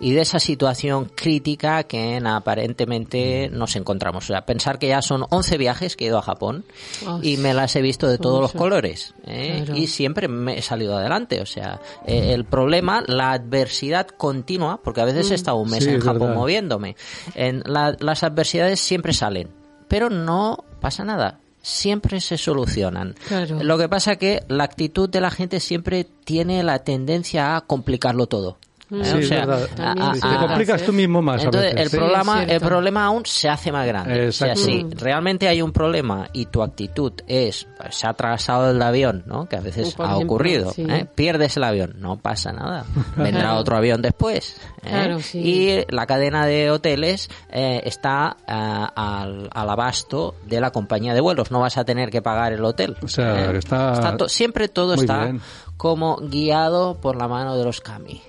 [0.00, 4.24] y de esa situación crítica que en- aparentemente nos encontramos.
[4.24, 6.64] O sea, pensar que ya son 11 viajes que he ido a Japón
[7.06, 9.62] Oh, y me las he visto de todos los colores ¿eh?
[9.64, 9.80] Claro.
[9.80, 11.40] y siempre me he salido adelante.
[11.40, 15.84] O sea, eh, el problema, la adversidad continua, porque a veces he estado un mes
[15.84, 16.34] Sí, en Japón verdad.
[16.36, 16.96] moviéndome,
[17.34, 19.48] en la- las adversidades siempre salen,
[19.88, 21.40] pero no pasa nada.
[21.66, 23.16] Siempre se solucionan.
[23.26, 23.58] Claro.
[23.60, 28.28] Lo que pasa que la actitud de la gente siempre tiene la tendencia a complicarlo
[28.28, 28.58] todo.
[28.90, 29.04] ¿Eh?
[29.22, 31.98] Sí, te complicas tú mismo más a entonces, el veces.
[31.98, 34.28] Problema, el problema aún se hace más grande.
[34.28, 38.70] O sea, si realmente hay un problema y tu actitud es, pues, se ha atrasado
[38.70, 39.48] el avión, ¿no?
[39.48, 40.70] Que a veces Por ha ejemplo, ocurrido.
[40.72, 40.86] sí.
[40.88, 41.06] ¿eh?
[41.14, 42.84] Pierdes el avión, no pasa nada.
[43.16, 43.58] Vendrá Claro.
[43.58, 44.56] otro avión después.
[44.84, 44.88] ¿eh?
[44.88, 45.38] Claro, sí.
[45.40, 51.20] Y la cadena de hoteles eh, está ah, al, al abasto de la compañía de
[51.20, 51.50] vuelos.
[51.50, 52.96] No vas a tener que pagar el hotel.
[53.02, 53.52] O sea, ¿eh?
[53.52, 55.40] que está- to- siempre todo está bien.
[55.76, 58.22] como guiado por la mano de los kami.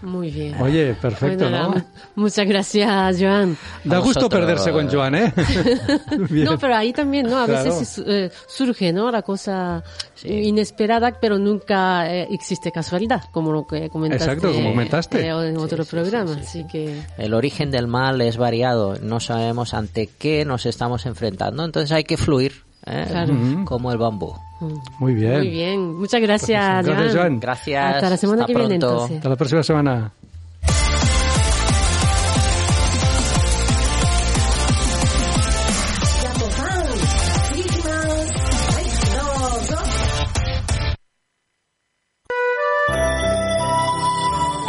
[0.00, 0.54] Muy bien.
[0.60, 1.84] Oye, perfecto, Bueno, ¿no?
[2.14, 3.56] Muchas gracias, Joan.
[3.84, 4.40] Da A gusto vosotros.
[4.40, 5.32] perderse con Joan, ¿eh?
[6.30, 7.36] No, pero ahí también, ¿no?
[7.38, 7.64] A Claro.
[7.64, 9.10] veces eh, surge, ¿no?
[9.10, 9.82] La cosa
[10.24, 14.24] inesperada, pero nunca eh, existe casualidad, como lo que comentaste.
[14.24, 15.20] Exacto, como comentaste.
[15.26, 17.00] eh, en otro sí, programa, sí, así que...
[17.16, 22.04] El origen del mal es variado, no sabemos ante qué nos estamos enfrentando, entonces hay
[22.04, 22.52] que fluir
[22.86, 23.04] ¿eh?
[23.08, 23.34] Claro.
[23.64, 24.34] como el bambú.
[24.60, 25.38] Muy bien.
[25.38, 25.94] Muy bien.
[25.94, 27.16] Muchas gracias, Gracias, Joan.
[27.16, 27.40] Joan.
[27.40, 27.94] Gracias.
[27.94, 29.16] Hasta la semana hasta que viene, entonces.
[29.16, 30.12] Hasta la próxima semana.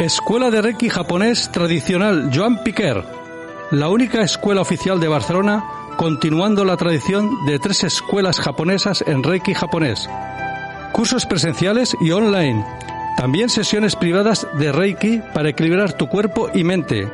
[0.00, 3.04] Escuela de Reiki japonés tradicional Joan Piquer,
[3.70, 5.62] la única escuela oficial de Barcelona,
[6.00, 10.08] continuando la tradición de tres escuelas japonesas en Reiki japonés.
[10.92, 12.64] Cursos presenciales y online.
[13.18, 17.06] También sesiones privadas de Reiki para equilibrar tu cuerpo y mente.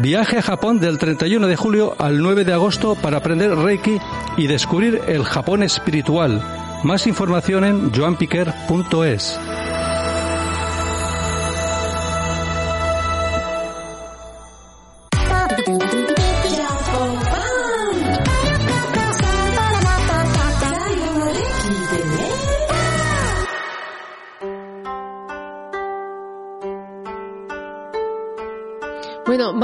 [0.00, 3.96] Viaje a Japón del 31 de julio al 9 de agosto para aprender Reiki
[4.36, 6.42] y descubrir el Japón espiritual.
[6.84, 9.40] Más información en joanpiquer.es.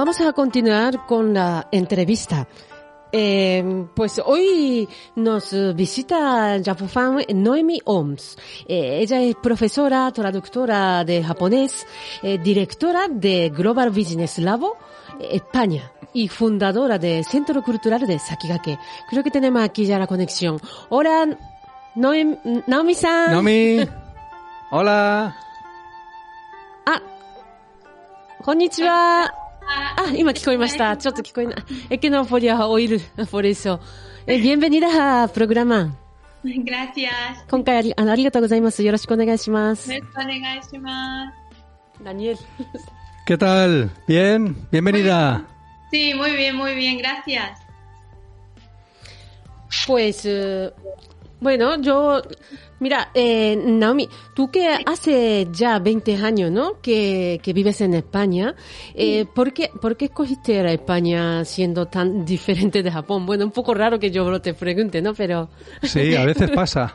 [0.07, 2.47] vamos a continuar con la entrevista.
[3.11, 8.39] Eh, pues hoy nos visita Japofan Noemi Oms.
[8.69, 11.85] Eh, ella es profesora, traductora de japonés,
[12.23, 14.77] eh, directora de Global Business Labo
[15.19, 18.79] España y fundadora de Centro Cultural de Sakigake.
[19.11, 20.61] Creo que tenemos aquí ya la conexión.
[20.89, 21.37] Hola,
[21.97, 22.37] Noem,
[22.69, 23.33] Naomi-san.
[23.33, 23.81] Naomi,
[24.71, 25.35] hola.
[26.85, 27.03] あ、
[28.45, 28.55] こ
[29.69, 30.97] あ、今聞こえました。
[30.97, 31.57] ちょっと聞こえない。
[31.91, 33.81] え、けのフォリアはオイル、フォレーショー。
[34.27, 35.99] え、ビエンベニダハ、プログラマン。
[37.51, 38.85] 今回あり、あの、ありがとうございます。
[38.85, 39.93] よろしくお願いします。
[39.93, 41.27] よろしくお願いしま
[41.99, 42.05] す。
[42.05, 42.39] ダニエル。
[43.27, 45.43] ケタル、ビエン、ビエンベニダ。
[45.93, 47.67] し、もいびえん、もいびえん、ラシアス。
[49.87, 50.73] ぽえす。
[51.41, 52.23] Bueno, yo
[52.81, 56.81] mira, eh, Naomi, tú que hace ya 20 años, ¿no?
[56.81, 58.55] Que, que vives en España,
[58.95, 63.27] eh, ¿por, qué, ¿por qué escogiste a España siendo tan diferente de Japón?
[63.27, 65.15] Bueno, un poco raro que yo te pregunte, ¿no?
[65.15, 65.49] Pero,
[65.83, 66.93] Sí, a veces pasa.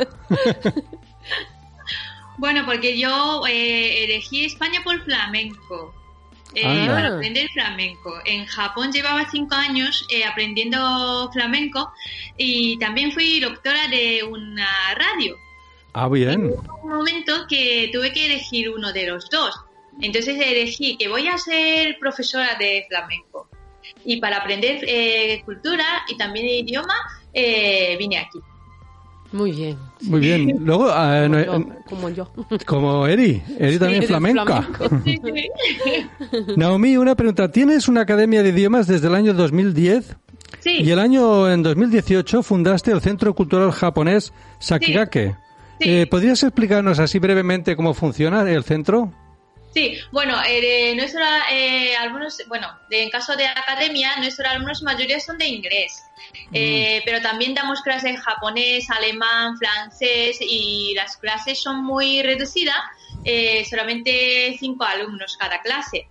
[2.38, 5.94] Bueno, porque yo eh, elegí España por flamenco.
[6.56, 8.14] eh, para aprender flamenco.
[8.26, 11.92] En Japón llevaba cinco años eh, aprendiendo flamenco
[12.38, 15.36] y también fui doctora de una radio.
[15.94, 16.46] Ah, bien.
[16.46, 19.54] Hubo un momento que tuve que elegir uno de los dos.
[20.02, 23.50] Entonces elegí que voy a ser profesora de flamenco.
[24.06, 26.94] Y para aprender eh, cultura y también idioma,
[27.34, 28.40] eh, vine aquí.
[29.32, 29.78] muy bien.
[30.02, 30.58] Muy bien.
[30.66, 31.28] Luego, ah,
[31.88, 32.66] Como yo, como yo.
[32.66, 34.68] como Eri, Eri también de flamenca.
[36.56, 37.52] Naomi, una pregunta.
[37.52, 40.16] ¿Tienes una academia de idiomas desde el año 2010?
[40.60, 45.36] Sí, Y el año en 2018 fundaste el Centro Cultural Japonés Sakigake.
[45.84, 49.12] Eh, ¿Podrías explicarnos así brevemente cómo funciona el centro?
[49.74, 55.38] Sí, bueno, eh, nuestros eh, alumnos, bueno, en caso de academia, nuestros alumnos mayoría son
[55.38, 56.04] de inglés,
[56.52, 62.76] eh, pero también damos clases de japonés, alemán, francés y las clases son muy reducidas,
[63.24, 66.10] eh, solamente cinco alumnos cada clase.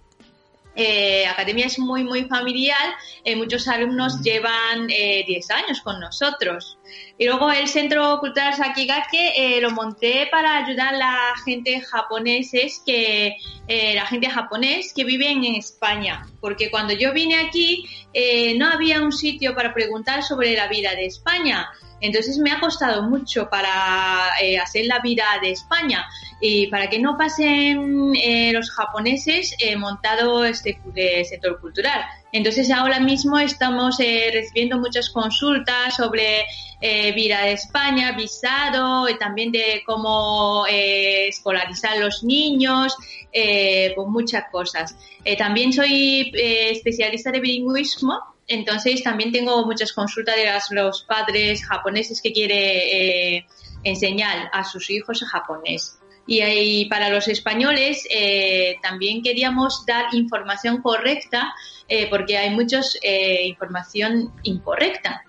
[0.75, 2.95] Eh, Academia es muy, muy familiar.
[3.25, 6.79] eh, muchos alumnos llevan eh, 10 años con nosotros.
[7.19, 12.83] Y luego el Centro Cultural Sakigake eh, lo monté para ayudar a la gente japoneses
[12.85, 13.37] que
[13.69, 16.27] eh, la gente japonés que vive en España.
[16.41, 20.95] Porque cuando yo vine aquí eh, no había un sitio para preguntar sobre la vida
[20.95, 21.69] de España.
[22.01, 26.07] Entonces me ha costado mucho para eh, hacer la vida de España
[26.41, 30.81] y para que no pasen eh, los japoneses eh, montado este
[31.25, 32.03] sector cultural.
[32.33, 36.45] Entonces ahora mismo estamos eh, recibiendo muchas consultas sobre
[36.81, 42.97] eh, vida de España, visado, y también de cómo eh, escolarizar los niños,
[43.33, 44.97] pues muchas cosas.
[45.39, 48.19] También soy especialista de bilingüismo,
[48.51, 53.47] entonces también tengo muchas consultas de los padres japoneses que quieren eh,
[53.85, 55.97] enseñar a sus hijos japonés.
[56.27, 61.55] Y, ahí para los españoles eh, también queríamos dar información correcta
[61.89, 65.25] eh, porque hay muchas eh, información incorrecta.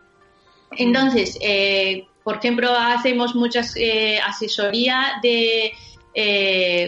[0.71, 1.37] Entonces,
[2.23, 3.75] por ejemplo, hacemos muchas
[4.25, 5.73] asesoría de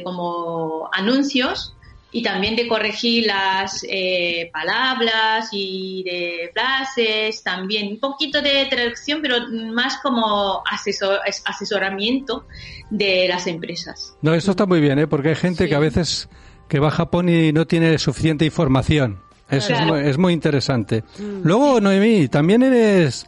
[0.03, 1.72] como anuncios
[2.13, 9.19] y también de corregir las eh, palabras y de frases, también un poquito de traducción,
[9.21, 9.37] pero
[9.73, 12.45] más como asesor- es- asesoramiento
[12.89, 14.15] de las empresas.
[14.21, 15.07] No, esto está muy bien, ¿eh?
[15.07, 15.69] porque hay gente Sí.
[15.69, 16.29] que a veces
[16.69, 19.19] que va a Japón y no tiene suficiente información.
[19.49, 21.03] Eso es, muy, es muy interesante.
[21.43, 23.25] Luego, Noemí, también eres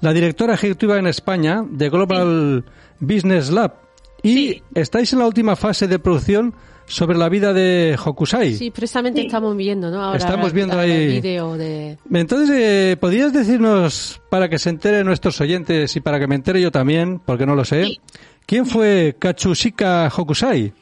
[0.00, 2.64] la directora ejecutiva en España de Global
[2.98, 3.74] Business Lab
[4.22, 4.62] y Sí.
[4.74, 6.54] estáis en la última fase de producción
[6.86, 8.54] sobre la vida de Hokusai.
[8.54, 10.02] Sí, precisamente estamos viendo, ¿no?
[10.02, 11.96] Ahora Estamos viendo ahí- el vídeo de...
[12.12, 16.60] Entonces, eh, ¿podrías decirnos, para que se enteren nuestros oyentes y para que me entere
[16.60, 18.00] yo también, porque no lo sé, Sí.
[18.44, 20.72] quién fue Katsushika Hokusai?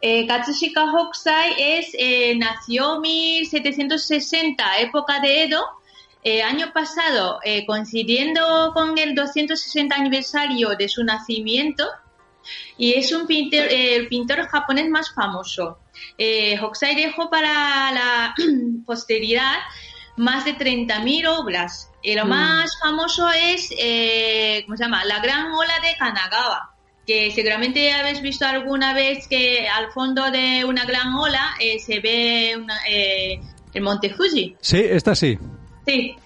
[0.00, 5.62] Eh, Katsushika Hokusai es, eh, nació 1760, época de Edo.
[6.22, 11.84] Eh, año pasado, eh, coincidiendo con el 260 aniversario de su nacimiento,
[12.78, 15.78] y es un pintor, eh, el pintor japonés más famoso.
[16.16, 18.34] Eh, Hokusai dejó para la
[18.86, 19.56] posteridad
[20.16, 21.90] más de 30.000 obras.
[22.02, 25.04] Y lo más famoso es, eh, ¿cómo se llama?
[25.04, 26.74] La Gran Ola de Kanagawa,
[27.06, 32.00] que seguramente habéis visto alguna vez que al fondo de una gran ola eh, se
[32.00, 33.38] ve una- eh,
[33.74, 34.56] el monte Fuji.
[34.60, 35.38] Sí, esta sí.
[35.86, 36.16] Sí.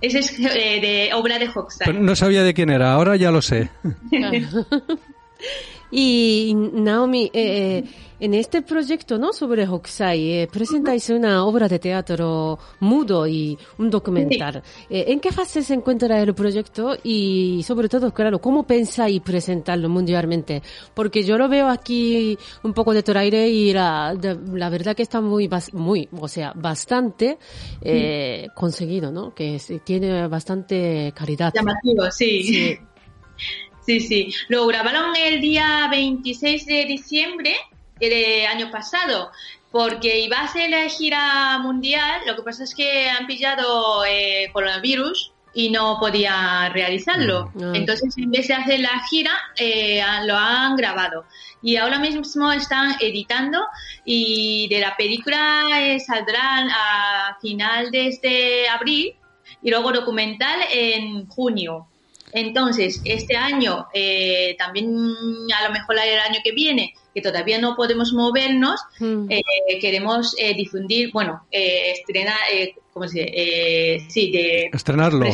[0.00, 1.86] Ese es eh, de obra de Hokusai.
[1.86, 3.68] Pero no sabía de quién era, ahora ya lo sé.
[5.92, 7.82] Y Naomi, eh,
[8.20, 13.90] en este proyecto no sobre Hokusai, eh, presentáis una obra de teatro mudo y un
[13.90, 14.62] documental.
[14.88, 19.88] Eh, ¿En qué fase se encuentra el proyecto y sobre todo, claro, cómo pensáis presentarlo
[19.88, 20.62] mundialmente?
[20.94, 25.02] Porque yo lo veo aquí un poco de Toraire y la, de- la verdad que
[25.02, 27.36] está muy, muy, o sea, bastante
[27.82, 29.34] eh, conseguido, ¿no?
[29.34, 31.52] Que es- tiene bastante calidad.
[31.52, 32.44] Llamativo, sí.
[32.44, 32.78] Sí.
[33.84, 34.34] Sí, sí.
[34.48, 37.56] Lo grabaron el día 26 de diciembre
[37.98, 39.30] del año pasado,
[39.70, 42.22] porque iba a ser la gira mundial.
[42.26, 47.50] Lo que pasa es que han pillado eh, coronavirus y no podía realizarlo.
[47.54, 47.74] Mm.
[47.74, 51.24] Entonces, en vez de hacer la gira, eh, lo han grabado.
[51.62, 53.60] Y ahora mismo están editando
[54.04, 59.14] y de la película eh, saldrán a final de este abril
[59.62, 61.89] y luego documental en junio.
[62.32, 67.74] Entonces, este año, eh, también a lo mejor el año que viene, que todavía no
[67.76, 69.26] podemos movernos, Mm.
[69.30, 69.42] eh,
[69.80, 73.32] queremos eh, difundir, bueno, eh, estrenar, eh, ¿cómo se dice?
[73.34, 75.26] Eh, sí, de, Estrenarlo.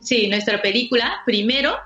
[0.00, 1.76] sí, nuestra película primero.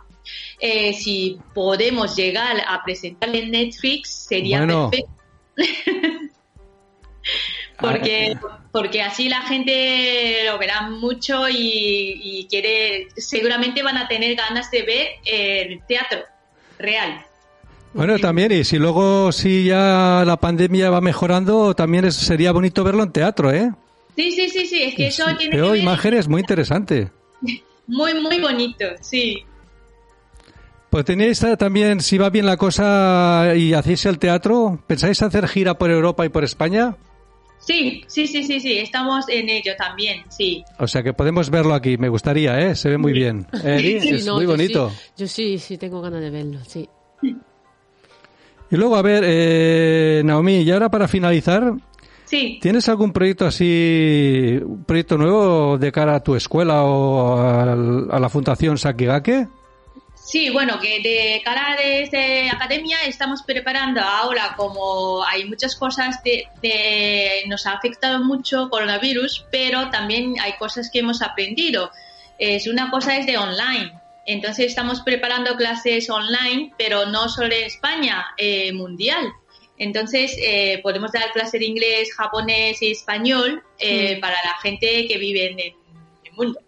[0.61, 4.90] Eh, si podemos llegar a presentarla en Netflix, sería Bueno.
[4.90, 5.12] perfecto.
[7.81, 8.37] porque,
[8.73, 14.71] porque así la gente lo verá mucho y, y quiere, seguramente van a tener ganas
[14.71, 16.21] de ver el teatro
[16.79, 17.25] real.
[17.95, 22.85] Bueno, también, y si luego, si ya la pandemia va mejorando, también es- sería bonito
[22.85, 23.73] verlo en teatro, ¿eh?
[24.14, 27.09] Sí, sí, sí, sí, es que eso tiene que Veo ver imágenes muy interesantes.
[27.87, 29.43] muy, muy bonito, sí.
[30.91, 35.47] Pues tenéis eh, también, si va bien la cosa y hacéis el teatro, ¿pensáis hacer
[35.49, 36.97] gira por Europa y por España?
[37.59, 40.64] Sí, sí, sí, sí, sí, estamos en ello también, sí.
[40.78, 42.74] O sea que podemos verlo aquí, me gustaría, ¿eh?
[42.74, 43.46] Se ve muy bien.
[43.62, 44.90] Sí, es no, muy yo bonito.
[44.90, 46.88] sí- yo sí, sí tengo ganas de verlo, sí.
[48.70, 51.72] Y luego, a ver, eh, Naomi, y ahora para finalizar,
[52.26, 52.59] Sí.
[52.61, 57.38] ¿tienes algún proyecto así, un proyecto nuevo de cara a tu escuela o
[58.11, 59.48] a, la Fundación Sakigake?
[60.31, 66.47] Sí, bueno, que de cara desde academia estamos preparando ahora, como hay muchas cosas de,
[66.61, 71.91] de- nos ha afectado mucho coronavirus, pero también hay cosas que hemos aprendido.
[72.39, 73.93] Es una cosa es de online.
[74.26, 79.33] Entonces estamos preparando clases online, pero no solo en España, eh, mundial.
[79.79, 85.16] Entonces eh, podemos dar clases de inglés, japonés y español eh, para la gente que
[85.16, 86.61] vive en el- en el mundo.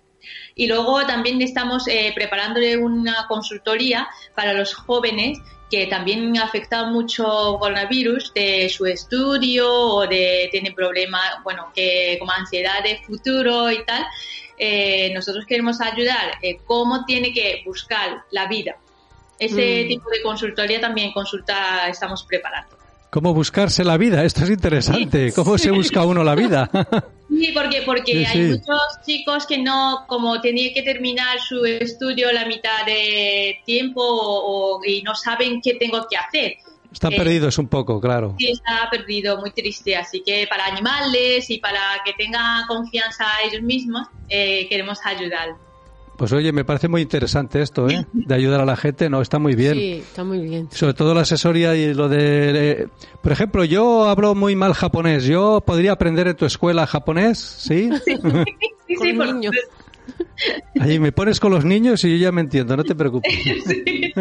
[0.54, 5.38] Y luego también estamos eh, preparándole una consultoría para los jóvenes
[5.70, 12.16] que también ha afectado mucho coronavirus de su estudio o de tienen problemas, bueno, que
[12.18, 14.04] como ansiedad de futuro y tal.
[14.58, 18.76] Eh, nosotros queremos ayudar eh, cómo tiene que buscar la vida.
[19.38, 19.88] Ese Mm.
[19.88, 22.79] tipo de consultoría también consulta estamos preparando.
[23.10, 24.24] ¿Cómo buscarse la vida?
[24.24, 25.32] Esto es interesante.
[25.32, 26.70] ¿Cómo se busca uno la vida?
[27.30, 32.32] Sí, porque, porque Sí, hay muchos chicos que no, como tenía que terminar su estudio
[32.32, 36.54] la mitad de tiempo o- y no saben qué tengo que hacer.
[36.92, 38.34] Están Eh, perdidos un poco, claro.
[38.36, 39.94] Sí, está perdido, muy triste.
[39.94, 45.50] Así que para animarles y para que tengan confianza ellos mismos, eh, queremos ayudar.
[46.20, 48.04] Pues oye, me parece muy interesante esto, ¿eh?
[48.12, 49.72] De ayudar a la gente, no, está muy bien.
[49.74, 50.68] Sí, está muy bien.
[50.70, 52.72] Sobre todo la asesoría y lo de...
[52.82, 52.88] eh,
[53.22, 55.24] por ejemplo, yo hablo muy mal japonés.
[55.24, 57.38] ¿Yo podría aprender en tu escuela japonés?
[57.38, 57.88] ¿Sí?
[58.04, 59.54] Sí, Con sí, por- niños.
[60.80, 63.32] Ahí me pones con los niños y yo ya me entiendo, no te preocupes.
[63.66, 64.12] sí.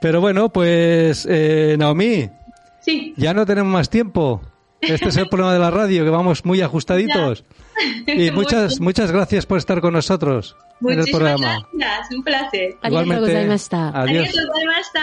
[0.00, 2.28] Pero bueno, pues eh, Naomi,
[2.80, 4.40] Sí, ya no tenemos más tiempo.
[4.88, 7.44] Este es el problema de la radio, que vamos muy ajustaditos.
[8.06, 11.68] Y muchas, muchas gracias por estar con nosotros en el muchísimas programa.
[11.72, 12.14] gracias.
[12.14, 12.76] Un placer.
[12.82, 13.06] Adiós.
[13.06, 13.92] Gozaimashita.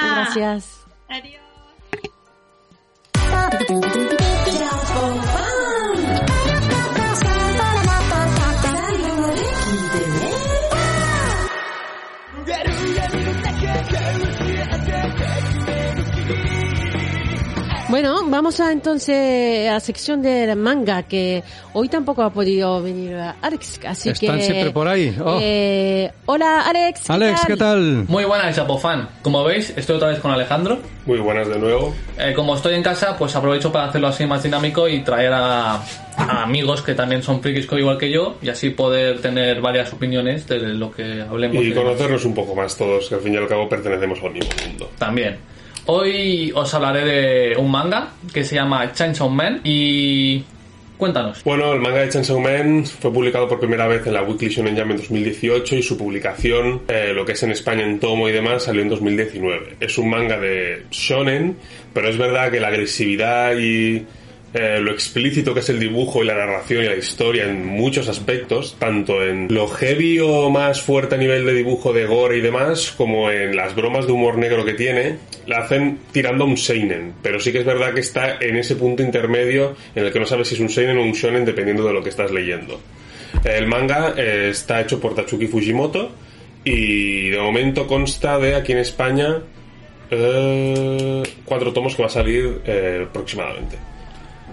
[0.02, 0.86] Gracias.
[1.10, 1.44] Adiós.
[17.94, 23.16] Bueno, vamos a entonces a la sección del manga, que hoy tampoco ha podido venir
[23.40, 24.46] Alex, así Están que...
[24.46, 25.16] siempre por ahí.
[25.24, 25.38] Oh.
[25.40, 27.02] eh, hola, Alex.
[27.06, 28.06] ¿qué Alex, ¿qué tal?
[28.08, 29.10] Muy buenas, Japofan.
[29.22, 30.80] Como veis, estoy otra vez con Alejandro.
[31.06, 31.94] Muy buenas de nuevo.
[32.18, 35.76] Eh, como estoy en casa, pues aprovecho para hacerlo así más dinámico y traer a,
[35.76, 40.48] a amigos que también son frikis igual que yo y así poder tener varias opiniones
[40.48, 41.64] de lo que hablemos.
[41.64, 44.50] Y conocernos un poco más todos, que al fin y al cabo pertenecemos al mismo
[44.68, 44.90] mundo.
[44.98, 45.53] También.
[45.86, 50.44] Hoy os hablaré de un manga que se llama Chainsaw Man y...
[50.98, 51.44] Cuéntanos.
[51.44, 54.78] Bueno, el manga de Chainsaw Man fue publicado por primera vez en la Weekly Shonen
[54.78, 58.32] Jump en 2018 y su publicación, eh, lo que es en España en tomo y
[58.32, 59.78] demás, salió en 2019.
[59.82, 61.58] Es un manga de shonen,
[61.94, 64.06] pero es verdad que la agresividad y
[64.54, 68.08] eh, lo explícito que es el dibujo y la narración y la historia en muchos
[68.08, 72.42] aspectos, tanto en lo heavy o más fuerte a nivel de dibujo de gore y
[72.42, 76.58] demás, como en las bromas de humor negro que tiene, la hacen tirando a un
[76.58, 80.20] seinen, pero sí que es verdad que está en ese punto intermedio en el que
[80.20, 82.80] no sabes si es un seinen o un shonen dependiendo de lo que estás leyendo.
[83.44, 86.12] El manga eh, está hecho por Tatsuki Fujimoto
[86.64, 89.42] y de momento consta de aquí en España
[90.12, 92.60] eh, cuatro tomos que va a salir
[93.12, 93.93] próximamente.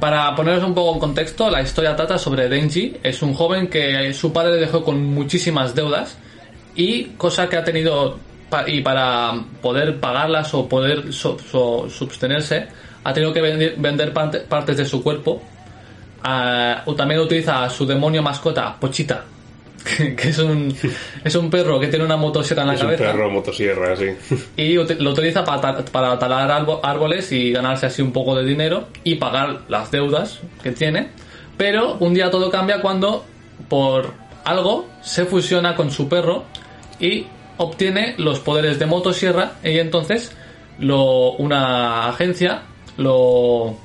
[0.01, 2.97] Para poneros un poco en contexto, la historia trata sobre Denji.
[3.03, 6.17] Es un joven que su padre dejó con muchísimas deudas
[6.75, 8.19] y cosa que ha tenido
[8.67, 9.33] y para
[9.63, 12.67] poder pagarlas o poder so- so- substenerse
[13.05, 15.43] ha tenido que vender, vender parte- partes de su cuerpo.
[16.25, 19.25] Ah, también utiliza a su demonio mascota Pochita,
[19.97, 20.75] que, que es un
[21.25, 24.07] es un perro que tiene una motosierra en la es un cabeza perro motosierra, sí.
[24.57, 26.51] y lo utiliza para, para talar
[26.83, 31.09] árboles y ganarse así un poco de dinero y pagar las deudas que tiene.
[31.57, 33.25] Pero un día todo cambia cuando
[33.69, 34.15] por
[34.45, 36.45] algo se fusiona con su perro
[36.99, 37.27] y
[37.59, 40.35] obtiene los poderes de motosierra y entonces
[40.79, 42.63] lo, una agencia
[42.97, 43.77] lo,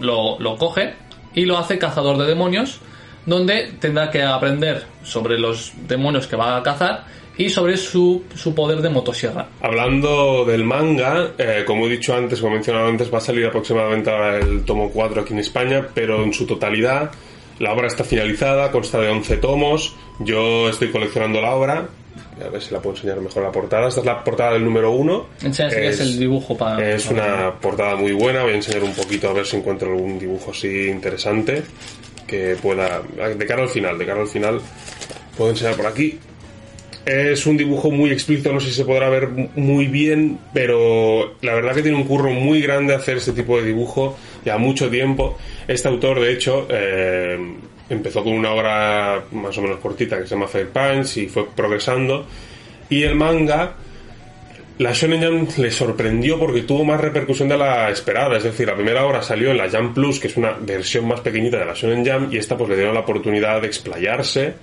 [0.00, 0.94] lo, lo coge
[1.34, 2.80] y lo hace cazador de demonios
[3.28, 7.04] donde tendrá que aprender sobre los demonios que va a cazar
[7.36, 9.46] y sobre su, su poder de motosierra.
[9.60, 13.46] Hablando del manga, eh, como he dicho antes, como he mencionado antes, va a salir
[13.46, 17.10] aproximadamente ahora el tomo 4 aquí en España, pero en su totalidad.
[17.58, 21.88] La obra está finalizada, consta de 11 tomos, yo estoy coleccionando la obra,
[22.44, 24.92] a ver si la puedo enseñar mejor la portada, esta es la portada del número
[24.92, 25.26] 1.
[25.42, 26.94] Enseña si quieres el dibujo para...
[26.94, 30.18] Es una portada muy buena, voy a enseñar un poquito a ver si encuentro algún
[30.18, 31.64] dibujo así interesante
[32.28, 33.02] que pueda...
[33.36, 34.60] De cara al final, de cara al final,
[35.36, 36.20] puedo enseñar por aquí.
[37.04, 41.54] Es un dibujo muy explícito, no sé si se podrá ver muy bien, pero la
[41.54, 45.38] verdad que tiene un curro muy grande hacer este tipo de dibujo ya mucho tiempo.
[45.66, 47.38] Este autor, de hecho, eh,
[47.88, 51.46] empezó con una obra más o menos cortita que se llama Fair Punch y fue
[51.48, 52.26] progresando.
[52.90, 53.74] Y el manga,
[54.78, 58.36] la Shonen Jump le sorprendió porque tuvo más repercusión de la esperada.
[58.36, 61.20] Es decir, la primera obra salió en la Jump Plus, que es una versión más
[61.20, 64.54] pequeñita de la Shonen Jump, y esta pues le dieron la oportunidad de explayarse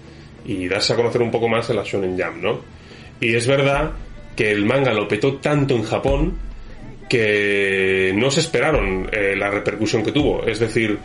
[0.45, 2.61] y darse a conocer un poco más en la Shonen Jump, ¿no?
[3.19, 3.91] Y es verdad
[4.37, 6.37] que el manga lo petó tanto en Japón
[7.09, 10.45] que no se esperaron eh, la repercusión que tuvo.
[10.45, 10.97] Es decir,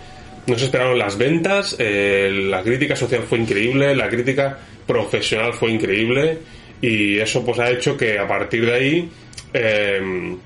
[0.47, 4.57] no se esperaron las ventas, eh, la crítica social fue increíble, la crítica
[4.87, 6.39] profesional fue increíble
[6.81, 9.09] y eso pues ha hecho que a partir de ahí
[9.53, 10.37] eh,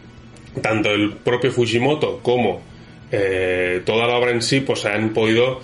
[0.60, 2.62] tanto el propio Fujimoto como
[3.10, 5.60] eh, toda la obra en sí pues se han podido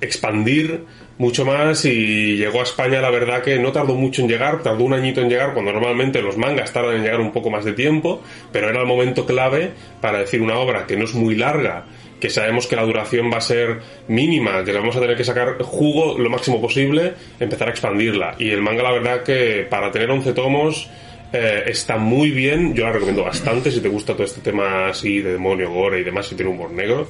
[0.00, 0.80] expandir
[1.18, 4.84] mucho más y llegó a España la verdad que no tardó mucho en llegar, tardó
[4.84, 7.72] un añito en llegar cuando normalmente los mangas tardan en llegar un poco más de
[7.72, 8.22] tiempo,
[8.52, 9.70] pero era el momento clave
[10.00, 11.86] para decir una obra que no es muy larga,
[12.20, 15.24] que sabemos que la duración va a ser mínima, que le vamos a tener que
[15.24, 18.36] sacar jugo lo máximo posible, empezar a expandirla.
[18.38, 20.88] Y el manga la verdad que para tener 11 tomos
[21.32, 25.20] eh, está muy bien, yo la recomiendo bastante si te gusta todo este tema así
[25.20, 27.08] de demonio, gore y demás, si tiene humor negro.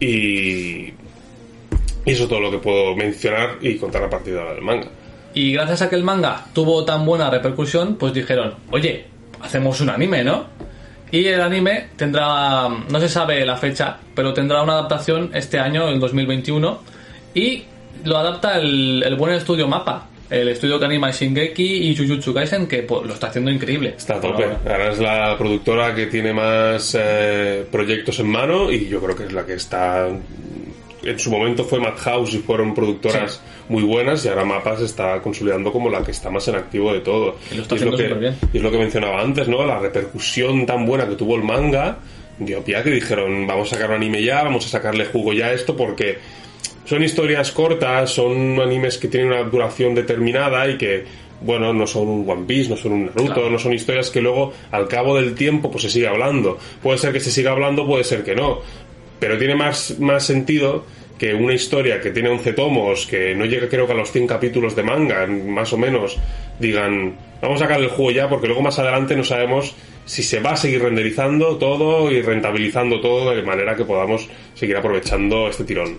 [0.00, 0.92] Y
[2.04, 4.62] y eso es todo lo que puedo mencionar y contar a partir de ahora del
[4.62, 4.88] manga.
[5.34, 9.06] Y gracias a que el manga tuvo tan buena repercusión, pues dijeron, oye,
[9.40, 10.46] hacemos un anime, ¿no?
[11.12, 15.88] Y el anime tendrá, no se sabe la fecha, pero tendrá una adaptación este año,
[15.90, 16.80] en 2021,
[17.34, 17.64] y
[18.04, 22.66] lo adapta el, el buen estudio Mapa, el estudio que anima Shingeki y Jujutsu Kaisen,
[22.66, 23.94] que pues, lo está haciendo increíble.
[23.98, 24.44] Está tope.
[24.64, 29.24] Ahora es la productora que tiene más eh, proyectos en mano y yo creo que
[29.24, 33.51] es la que está en su momento fue Madhouse y fueron productoras Sí.
[33.68, 36.92] Muy buenas y ahora Mapas se está consolidando como la que está más en activo
[36.92, 37.36] de todo.
[37.50, 38.36] Y lo está Y es, lo que, superbién.
[38.52, 39.64] y es lo que mencionaba antes, ¿no?
[39.64, 41.98] La repercusión tan buena que tuvo el manga
[42.38, 45.32] dio pie a que dijeron, vamos a sacar un anime ya, vamos a sacarle jugo
[45.32, 46.18] ya a esto porque
[46.84, 51.04] son historias cortas, son animes que tienen una duración determinada y que,
[51.40, 53.50] bueno, no son un One Piece, no son un Naruto, Claro.
[53.50, 56.58] no son historias que luego, al cabo del tiempo, pues se sigue hablando.
[56.82, 58.58] Puede ser que se siga hablando, puede ser que no.
[59.20, 60.84] Pero tiene más, más sentido
[61.22, 64.26] que una historia que tiene 11 tomos, que no llega creo que a los 100
[64.26, 66.18] capítulos de manga, más o menos,
[66.58, 69.72] digan, vamos a sacar el juego ya, porque luego más adelante no sabemos
[70.04, 74.76] si se va a seguir renderizando todo y rentabilizando todo de manera que podamos seguir
[74.76, 75.96] aprovechando este tirón.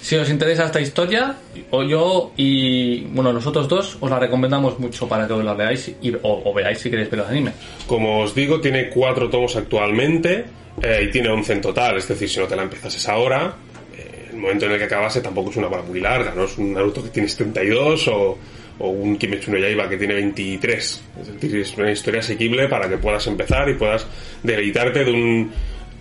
[0.00, 1.34] Si os interesa esta historia,
[1.70, 5.96] o yo y bueno, nosotros dos os la recomendamos mucho para que os la veáis
[6.00, 7.52] y, o, o veáis si queréis ver el anime.
[7.88, 10.44] Como os digo, tiene cuatro tomos actualmente
[10.80, 11.96] eh, y tiene 11 en total.
[11.96, 13.69] Es decir, si no te la empezases ahora, eh,
[14.30, 16.32] el momento en el que acabase tampoco es una obra muy larga.
[16.34, 18.38] No es un Naruto que tiene 72 o,
[18.78, 21.02] o un Kimetsu no Yaiba que tiene 23.
[21.20, 24.06] Es decir, es una historia asequible para que puedas empezar y puedas
[24.42, 25.52] deleitarte de un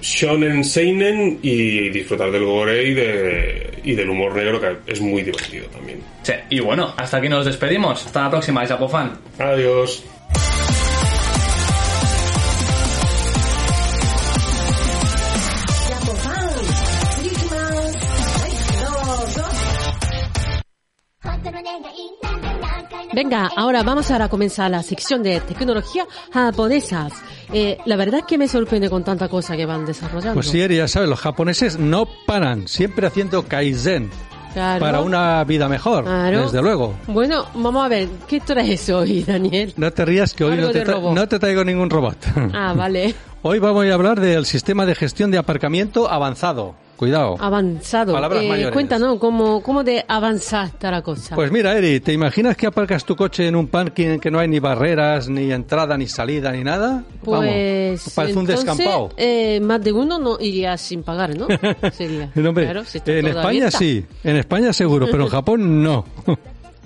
[0.01, 5.23] shonen seinen y disfrutar del gore y, de, y del humor negro que es muy
[5.23, 5.99] divertido también.
[6.23, 8.05] Sí, y bueno, hasta aquí nos despedimos.
[8.05, 9.17] Hasta la próxima, Japofan.
[9.37, 10.05] Adiós.
[23.21, 27.11] Venga, ahora vamos a comenzar la sección de tecnología japonesas.
[27.51, 30.35] Eh, la verdad es que me sorprende con tanta cosa que van desarrollando.
[30.35, 34.09] Pues sí, Eri, ya sabes, los japoneses no paran, siempre haciendo kaizen
[34.53, 34.79] Claro.
[34.79, 36.43] para una vida mejor, Claro.
[36.43, 36.93] desde luego.
[37.07, 39.73] Bueno, vamos a ver, ¿qué traes hoy, Daniel?
[39.75, 42.15] No te rías que hoy no te, no te traigo ningún robot.
[42.53, 43.13] Ah, vale.
[43.41, 46.75] Hoy vamos a hablar del sistema de gestión de aparcamiento avanzado.
[46.99, 47.37] Cuidado.
[47.39, 48.11] Avanzado.
[48.11, 48.73] Palabras Eh, mayores.
[48.73, 51.33] cuéntanos, ¿cómo, ¿cómo de avanzar está la cosa?
[51.33, 54.37] Pues mira, Eri, ¿te imaginas que aparcas tu coche en un parking en que no
[54.37, 57.05] hay ni barreras, ni entrada, ni salida, ni nada?
[57.23, 59.11] Pues, Vamos, parece un descampado.
[59.15, 61.47] eh, más de uno no iría sin pagar, ¿no?
[61.93, 62.31] Sería.
[62.35, 63.77] No, hombre, Claro, si está en España abierta.
[63.77, 66.03] sí, en España seguro, pero en Japón no.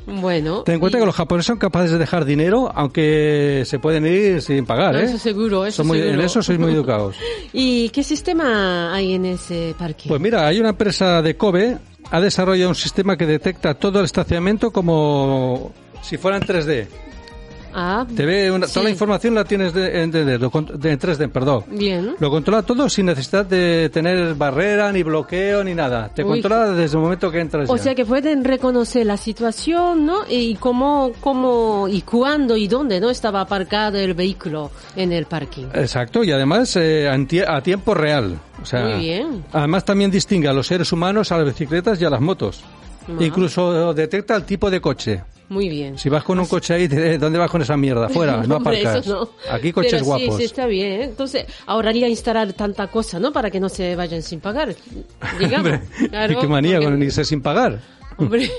[0.06, 0.64] Bueno.
[0.64, 4.06] Ten en cuenta y- que los japoneses son capaces de dejar dinero, aunque se pueden
[4.06, 5.04] ir sin pagar, ¿eh?
[5.04, 6.14] Eso seguro, eso Son muy- seguro.
[6.20, 7.16] En eso sois muy educados.
[7.54, 10.06] ¿Y qué sistema hay en ese parque?
[10.10, 11.78] Pues mira, hay una empresa de Kobe,
[12.12, 16.88] ha desarrollado un sistema que detecta todo el estacionamiento como si fuera en 3D.
[17.74, 18.74] Ah, Te ve una- sí.
[18.74, 21.64] toda la información la tienes de, en, 3D, lo con- de- en 3D, perdón.
[21.72, 22.16] Bien.
[22.20, 26.10] Lo controla todo sin necesidad de tener barrera, ni bloqueo, ni nada.
[26.14, 26.42] Te Uy.
[26.42, 27.70] controla desde el momento que entras.
[27.70, 27.84] O ya.
[27.84, 30.20] sea que pueden reconocer la situación, ¿no?
[30.30, 33.10] Y cómo, cómo, y cuándo y dónde, ¿no?
[33.10, 35.66] Estaba aparcado el vehículo en el parking.
[35.74, 37.10] Exacto, y además eh,
[37.48, 38.38] a tiempo real.
[38.62, 39.44] O sea, Muy bien.
[39.52, 42.62] Además también distingue a los seres humanos, a las bicicletas y a las motos.
[43.08, 43.24] Ah.
[43.24, 45.24] Incluso detecta el tipo de coche.
[45.50, 45.98] Muy bien.
[46.00, 48.10] Si vas con un coche ahí, ¿dónde vas con esa mierda?
[48.10, 49.06] Fuera, no Hombre, aparcas.
[49.08, 49.30] no.
[49.52, 50.36] Aquí coches Pero guapos.
[50.36, 50.88] Sí, sí, está bien.
[51.02, 51.04] ¿eh?
[51.04, 53.32] Entonces, ahorraría instalar tanta cosa, ¿no?
[53.32, 54.74] Para que no se vayan sin pagar.
[55.40, 55.68] Digamos.
[55.74, 57.80] Hombre, Claro, qué manía porque- con irse sin pagar.
[58.18, 58.50] Hombre.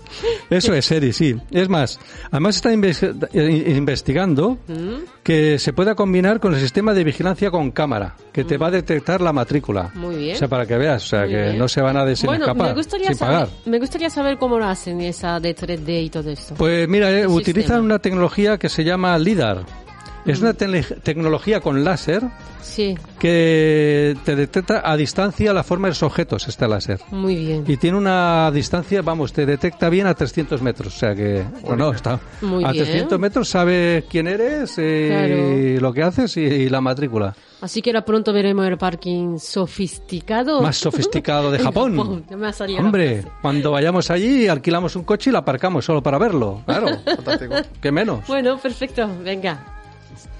[0.50, 1.36] Eso es, Eri, sí.
[1.50, 1.98] Es más,
[2.30, 5.22] además está eh, investigando ¿Mm?
[5.22, 8.70] que se pueda combinar con el sistema de vigilancia con cámara, que te va a
[8.70, 9.90] detectar la matrícula.
[9.94, 9.98] Mm.
[9.98, 10.36] Muy bien.
[10.36, 11.58] O sea, para que veas, o sea, Muy que bien.
[11.58, 13.48] no se van a de sin bueno, me gustaría, sin saber, pagar.
[13.66, 16.54] me gustaría saber cómo lo hacen esa de 3D y todo esto.
[16.56, 17.80] Pues mira, eh, utilizan sistema.
[17.80, 19.83] una tecnología que se llama LIDAR.
[20.26, 22.22] Es una tele- tecnología con láser
[22.62, 26.98] Sí, que te detecta a distancia la forma de los objetos, este láser.
[27.10, 27.64] muy bien.
[27.68, 30.94] Y tiene una distancia, vamos, te detecta bien a 300 metros.
[30.94, 32.18] O sea que, bueno, está.
[32.40, 32.84] Muy a bien.
[32.84, 37.34] 300 metros sabe quién eres, eh, lo que haces y, y la matrícula.
[37.60, 40.60] Así que ahora pronto veremos el parking sofisticado.
[40.62, 42.24] Más sofisticado de Japón.
[42.30, 46.62] Ya me Hombre, cuando vayamos allí, alquilamos un coche y lo aparcamos solo para verlo.
[46.66, 47.54] Claro, Fantástico.
[47.80, 48.26] que menos.
[48.26, 49.08] Bueno, perfecto.
[49.22, 49.70] Venga.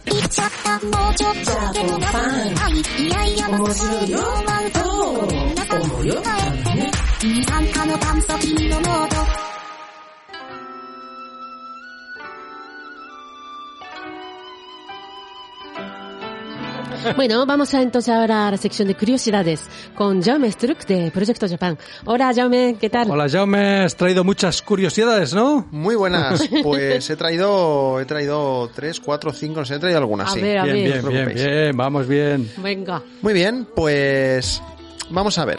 [0.06, 1.72] 言っちゃった、もうちょっと。
[1.72, 2.72] でもなくない。
[2.98, 3.72] いやいや、もう。
[3.72, 6.10] すぐ4万と、皆さん、考え
[6.62, 6.90] てね。
[7.22, 9.53] 二酸化の炭素君のモード。
[17.16, 19.62] Bueno, vamos a entonces ahora a la sección de curiosidades
[19.94, 21.78] con Jaume Struck de Proyecto Japan.
[22.04, 23.10] Hola, Jaume, ¿qué tal?
[23.10, 25.66] Hola, Jaume, has traído muchas curiosidades, ¿no?
[25.70, 26.48] Muy buenas.
[26.62, 30.40] Pues he traído, he traído tres, cuatro, cinco, no sé, he traído algunas, A sí.
[30.40, 31.02] ver, a Bien, ver.
[31.02, 32.50] bien, bien, bien, vamos bien.
[32.58, 33.02] Venga.
[33.22, 34.62] Muy bien, pues
[35.10, 35.58] vamos a ver.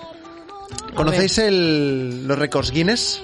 [0.96, 3.22] ¿Conocéis el, los récords Guinness?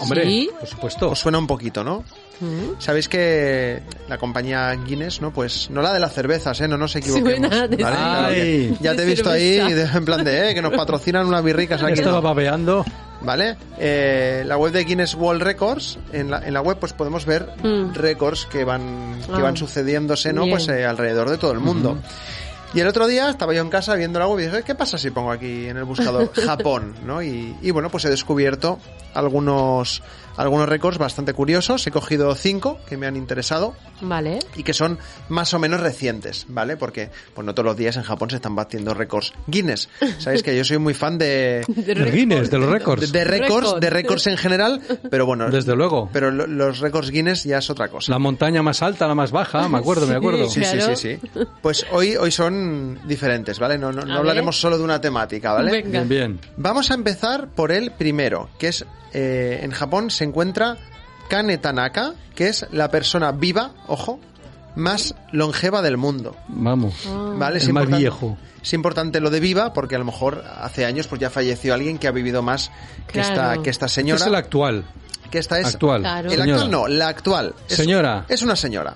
[0.00, 0.50] Hombre, Sí.
[0.58, 1.10] por supuesto.
[1.10, 2.04] Os suena un poquito, ¿no?
[2.40, 2.80] Mm.
[2.80, 5.30] Sabéis que la compañía Guinness, ¿no?
[5.32, 6.68] Pues no la de las cervezas, ¿eh?
[6.68, 7.48] No nos equivoquemos.
[7.50, 7.96] Suena de- ¿vale?
[7.96, 8.78] Claro que Ay.
[8.80, 10.54] ya te he De visto ahí de- en plan de, ¿eh?
[10.54, 11.94] Que nos patrocinan unas birricas aquí.
[12.00, 12.22] Estaba ¿no?
[12.22, 12.84] babeando.
[13.22, 13.54] ¿Vale?
[13.78, 17.46] Eh, la web de Guinness World Records, en la, en la web pues podemos ver
[17.62, 17.92] Mm.
[17.92, 19.40] récords que van, que Ah.
[19.40, 20.44] van sucediéndose, ¿no?
[20.44, 20.56] Bien.
[20.56, 21.98] Pues eh, alrededor de todo el mundo.
[22.72, 24.96] Y el otro día estaba yo en casa viendo la web y dije, ¿qué pasa
[24.96, 26.94] si pongo aquí en el buscador Japón?
[27.04, 27.20] ¿no?
[27.22, 28.78] Y, y bueno, pues he descubierto
[29.12, 30.02] algunos,
[30.42, 31.86] algunos récords bastante curiosos.
[31.86, 34.38] He cogido cinco que me han interesado Vale.
[34.56, 36.76] y que son más o menos recientes, ¿vale?
[36.76, 39.88] Porque pues no todos los días en Japón se están batiendo récords Guinness.
[40.18, 43.12] Sabéis que yo soy muy fan de, De Guinness, de los récords.
[43.12, 43.80] de récords, Récord.
[43.80, 44.80] de récords en general,
[45.10, 46.08] pero bueno, Desde luego.
[46.12, 48.10] pero lo- los récords Guinness ya es otra cosa.
[48.12, 50.48] La montaña más alta, la más baja, me acuerdo, me acuerdo.
[50.48, 50.96] Sí, sí, Claro.
[50.96, 51.28] sí, sí.
[51.62, 53.76] Pues hoy, hoy son diferentes, ¿vale?
[53.78, 54.60] No, no, no hablaremos ver.
[54.60, 55.70] solo de una temática, ¿vale?
[55.70, 56.02] Venga.
[56.02, 56.40] Bien, bien.
[56.56, 60.76] Vamos a empezar por el primero, que es eh, en Japón se encuentra
[61.28, 64.20] Kane Tanaka, que es la persona viva, ojo,
[64.76, 66.36] más longeva del mundo.
[66.48, 66.94] Vamos.
[67.36, 67.58] ¿Vale?
[67.58, 68.38] El más viejo.
[68.62, 71.98] Es importante lo de viva porque a lo mejor hace años pues ya falleció alguien
[71.98, 72.70] que ha vivido más
[73.06, 73.28] que Claro.
[73.52, 74.20] esta que esta Este señora.
[74.20, 74.84] es el actual.
[75.30, 76.00] que esta es Actual.
[76.02, 76.28] Claro.
[76.30, 76.52] el Señora.
[76.54, 77.54] actual no, la actual.
[77.68, 78.24] Es- Señora.
[78.28, 78.94] Es una señora.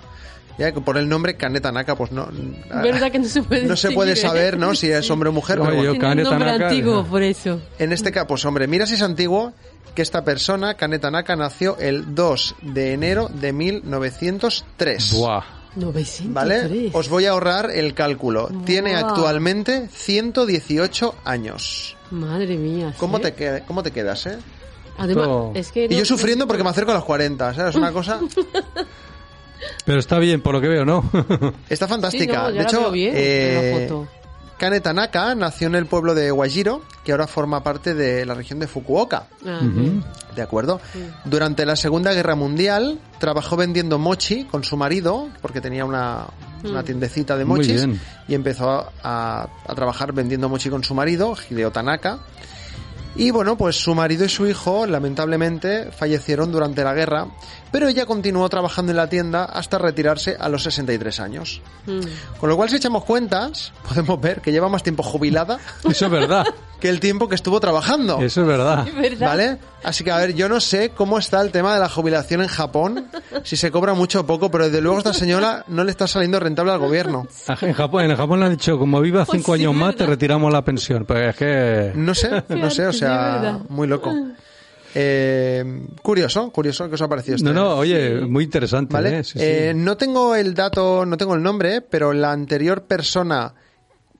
[0.59, 2.29] Ya que por el nombre Kane Tanaka pues no
[2.71, 4.41] ¿Verdad que no se puede no se puede distinguir, eh?
[4.45, 4.75] saber, ¿no?
[4.75, 5.59] Si es hombre o mujer.
[5.59, 5.95] Oye, pero bueno.
[5.95, 7.11] yo- Tiene un nombre Tanaka, antiguo, ya.
[7.11, 7.61] por eso.
[7.79, 9.53] En este caso, pues hombre, mira si es antiguo
[9.97, 15.13] que esta persona, Kane Tanaka, nació el 2 de enero de 1903.
[15.13, 15.43] Buah.
[15.77, 16.33] 903.
[16.33, 16.91] ¿Vale?
[16.93, 18.49] Os voy a ahorrar el cálculo.
[18.65, 21.97] Tiene actualmente 118 años.
[22.13, 22.95] Madre mía.
[22.97, 23.25] ¿Cómo ¿sí?
[23.25, 24.39] te, cómo te quedas, eh?
[24.99, 27.75] Además, es que Y no- yo sufriendo porque me acerco a los 40, ¿sabes?
[27.75, 28.21] Una cosa...
[29.85, 31.05] Pero está bien, por lo que veo, ¿no?
[31.69, 32.43] Está Sí, fantástica.
[32.43, 33.89] no, de hecho, bien, eh.
[34.59, 38.61] Kane Tanaka nació en el pueblo de Wajiro, que ahora forma parte de la región
[38.61, 39.27] de Fukuoka.
[39.45, 39.61] Ah.
[40.37, 40.81] ¿De acuerdo?
[41.25, 46.27] Durante la Segunda Guerra Mundial trabajó vendiendo mochi con su marido, porque tenía una,
[46.63, 46.85] una Mm.
[46.85, 47.87] tiendecita de mochis,
[48.29, 52.21] y empezó a, a trabajar vendiendo mochi con su marido, Hideo Tanaka.
[53.17, 57.29] Y bueno, pues su marido y su hijo, lamentablemente, fallecieron durante la guerra,
[57.71, 61.61] pero ella continuó trabajando en la tienda hasta retirarse a los 63 años.
[61.87, 62.01] Mm.
[62.41, 65.59] Con lo cual, si echamos cuentas, podemos ver que lleva más tiempo jubilada
[65.89, 66.45] Eso es verdad.
[66.81, 68.21] que el tiempo que estuvo trabajando.
[68.21, 68.87] Eso es verdad.
[69.21, 69.59] ¿Vale?
[69.85, 72.49] Así que, a ver, yo no sé cómo está el tema de la jubilación en
[72.49, 73.07] Japón,
[73.43, 76.41] si se cobra mucho o poco, pero desde luego esta señora no le está saliendo
[76.41, 77.27] rentable al gobierno.
[77.61, 80.07] En Japón, en Japón le han dicho, como viva cinco Pues sí, años más, te
[80.07, 81.05] retiramos la pensión.
[81.07, 81.93] Pero es que...
[81.95, 84.13] No sé, no sé, o Sí, sea, muy loco.
[84.97, 87.53] Eh, curioso, curioso que os ha parecido esto.
[87.53, 88.93] No, no, oye, muy interesante.
[88.93, 89.19] ¿Vale?
[89.19, 89.25] ¿eh?
[89.25, 89.45] Sí, sí.
[89.45, 93.55] Eh, no tengo el dato, no tengo el nombre, pero la anterior persona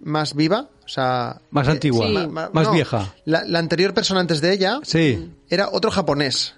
[0.01, 1.41] más viva, o sea...
[1.51, 2.29] Más eh, antigua, Sí.
[2.29, 3.15] más no, vieja.
[3.25, 6.57] La, la anterior persona antes de ella Sí, era otro japonés,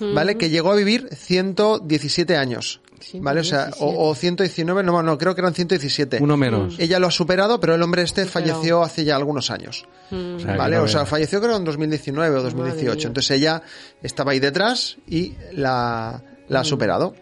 [0.00, 0.36] ¿vale?
[0.36, 2.80] Que llegó a vivir 117 años.
[3.14, 3.40] ¿Vale?
[3.40, 6.18] O sea, o, o 119, no, no, creo que eran 117.
[6.20, 6.78] Uno menos.
[6.78, 9.86] Ella lo ha superado, pero el hombre este falleció hace ya algunos años.
[10.10, 10.36] Mm.
[10.36, 10.76] O sea, que ¿Vale?
[10.76, 12.96] no O sea, falleció creo en 2019 o Madre 2018.
[12.96, 13.06] mía.
[13.06, 13.62] Entonces ella
[14.02, 17.14] estaba ahí detrás y la, la ha superado.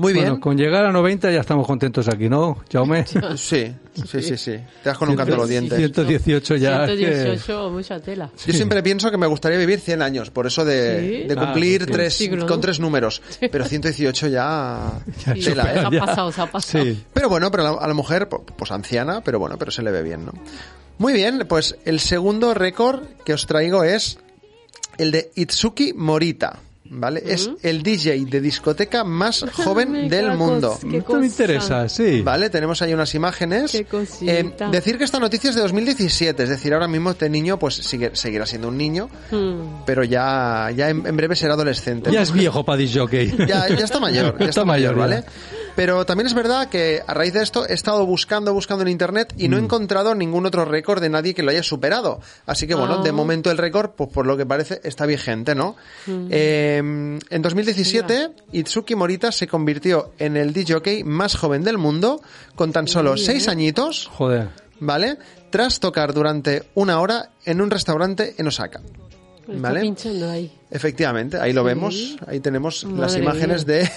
[0.00, 0.24] Muy bien.
[0.26, 3.04] Bueno, con llegar a 90 ya estamos contentos aquí, ¿no, Jaume?
[3.36, 4.52] Sí, sí, sí, sí.
[4.52, 5.76] Te das con un canto a los dientes.
[5.76, 6.84] 118 ya.
[6.84, 8.30] es que- 118, mucha tela.
[8.46, 11.28] Yo siempre pienso que me gustaría vivir 100 años, por eso de, Sí.
[11.28, 11.92] de cumplir Ah, sí.
[11.92, 12.46] tres, Siglo, ¿no?
[12.46, 13.20] con tres números.
[13.52, 15.00] Pero 118 ya...
[15.26, 15.78] Ya Sí, tela, se ¿eh?
[15.84, 16.00] ha Ya.
[16.00, 16.84] pasado, se ha pasado.
[16.84, 17.04] Sí.
[17.12, 19.90] Pero bueno, pero a la, a la mujer, pues anciana, pero bueno, pero se le
[19.90, 20.32] ve bien, ¿no?
[20.98, 24.18] Muy bien, pues el segundo récord que os traigo es
[24.98, 26.58] el de Itsuki Morita,
[26.90, 27.22] ¿vale?
[27.24, 30.78] Es el DJ de discoteca más joven del mundo.
[30.92, 32.20] Esto me interesa, sí.
[32.22, 33.72] Vale, tenemos ahí unas imágenes.
[33.72, 33.86] Qué.
[34.22, 37.76] Eh, decir que esta noticia es de 2017, es decir, ahora mismo este niño pues
[37.76, 39.84] sigue, seguirá siendo un niño, Mm.
[39.86, 42.10] pero ya, ya en, en breve será adolescente.
[42.10, 43.34] Ya es viejo para jockey.
[43.46, 45.30] ya, ya está mayor, ya está, Está mayor, mayor, ya.
[45.80, 49.32] Pero también es verdad que a raíz de esto he estado buscando, buscando en internet
[49.38, 49.60] y no Mm.
[49.60, 52.20] he encontrado ningún otro récord de nadie que lo haya superado.
[52.44, 53.02] Así que bueno, Ah.
[53.02, 55.76] de momento el récord, pues por lo que parece, está vigente, ¿no?
[56.06, 62.20] Eh, en 2017, Itsuki Morita se convirtió en el DJ más joven del mundo
[62.56, 63.50] con tan solo seis bien.
[63.50, 64.50] añitos, Joder.
[64.80, 65.16] ¿vale?
[65.48, 68.82] Tras tocar durante una hora en un restaurante en Osaka.
[69.48, 69.80] Está ¿Vale?
[69.80, 70.52] pinchando ahí.
[70.72, 71.66] Efectivamente, ahí lo Sí.
[71.66, 73.76] vemos, ahí tenemos las Madre imágenes mía.
[73.76, 73.90] de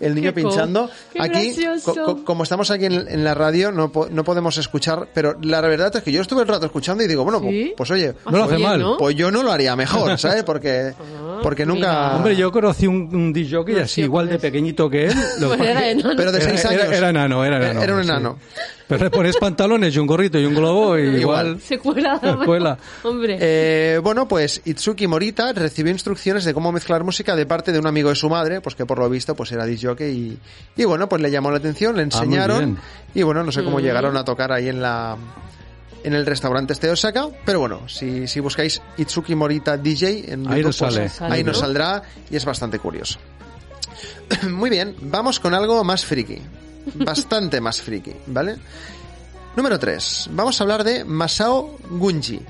[0.06, 0.90] el niño pinchando.
[1.12, 4.58] qué Aquí, co- co- como estamos aquí en, en la radio, no, po- no podemos
[4.58, 7.72] escuchar, pero la verdad es que yo estuve el rato escuchando y digo, bueno, ¿Sí?
[7.76, 8.80] pues, pues oye, No lo hace Bien, mal.
[8.80, 8.96] ¿no?
[8.96, 10.42] pues yo no lo haría mejor, ¿sabes?
[10.42, 11.78] Porque, Ah, porque nunca...
[11.86, 12.16] mira.
[12.16, 15.14] Hombre, yo conocí un, un DJ No, así sí, igual de pequeñito que él.
[15.40, 16.14] Pues era enano.
[16.16, 16.96] Pero de Era- seis era- años.
[16.96, 17.82] Era, enano, era enano.
[17.82, 18.08] Era un sí.
[18.08, 18.38] enano.
[18.88, 21.20] Pero le pones pantalones y un gorrito y un globo y igual.
[21.20, 21.60] Igual.
[21.60, 22.20] Se cuela.
[22.44, 22.78] Cuela.
[23.02, 23.36] Hombre.
[23.40, 27.86] Eh, bueno, pues Itsuki Morita recibió instrucciones de cómo mezclar música de parte de un
[27.86, 30.10] amigo de su madre, pues que por lo visto pues era disc jockey
[30.76, 32.78] y, y bueno, pues le llamó la atención, le Ah, enseñaron
[33.14, 33.82] y bueno, no sé cómo Mm.
[33.82, 35.16] llegaron a tocar ahí en la
[36.04, 40.46] en el restaurante este de Osaka, pero bueno, si, si buscáis Itsuki Morita DJ en
[40.46, 41.34] Ahí YouTube, nos pues, sale.
[41.34, 41.48] ahí ¿no?
[41.50, 43.18] nos saldrá y es bastante curioso.
[44.50, 46.38] Muy bien, vamos con algo más friki.
[46.94, 48.56] Bastante más friki, ¿vale?
[49.56, 50.28] Número 3.
[50.32, 52.40] Vamos a hablar de Masao Gunji.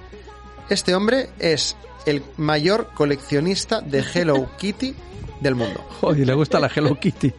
[0.69, 1.77] Este hombre es
[2.07, 4.95] el mayor coleccionista de Hello Kitty
[5.41, 5.85] del mundo.
[6.01, 7.33] Joder, le gusta la Hello Kitty.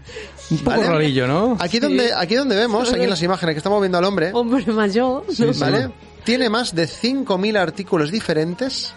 [0.52, 0.88] Un poco ¿Vale?
[0.90, 1.58] rarillo, ¿no?
[1.60, 4.66] Aquí donde, aquí donde vemos, aquí en las imágenes que estamos viendo al hombre, Hombre
[4.72, 5.24] mayor.
[5.40, 5.54] ¿no?
[5.60, 5.92] ¿vale?
[6.24, 8.94] Tiene más de 5.000 artículos diferentes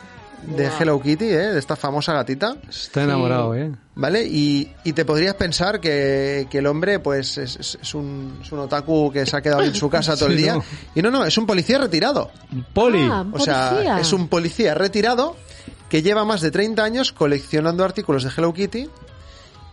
[0.46, 0.76] de Wow.
[0.80, 1.52] Hello Kitty, ¿eh?
[1.52, 2.56] de esta famosa gatita.
[2.68, 3.70] Está enamorado, ¿eh?
[3.94, 4.24] ¿Vale?
[4.26, 8.50] Y, y te podrías pensar que, que el hombre, pues, es, es- es un, es
[8.50, 10.54] un otaku que se ha quedado en su casa todo el día.
[10.54, 10.64] ¿no?
[10.94, 12.30] Y no, no, es un policía retirado.
[12.72, 13.06] Poli.
[13.10, 15.36] Ah, O sea, es un policía retirado
[15.90, 18.88] que lleva más de 30 años coleccionando artículos de Hello Kitty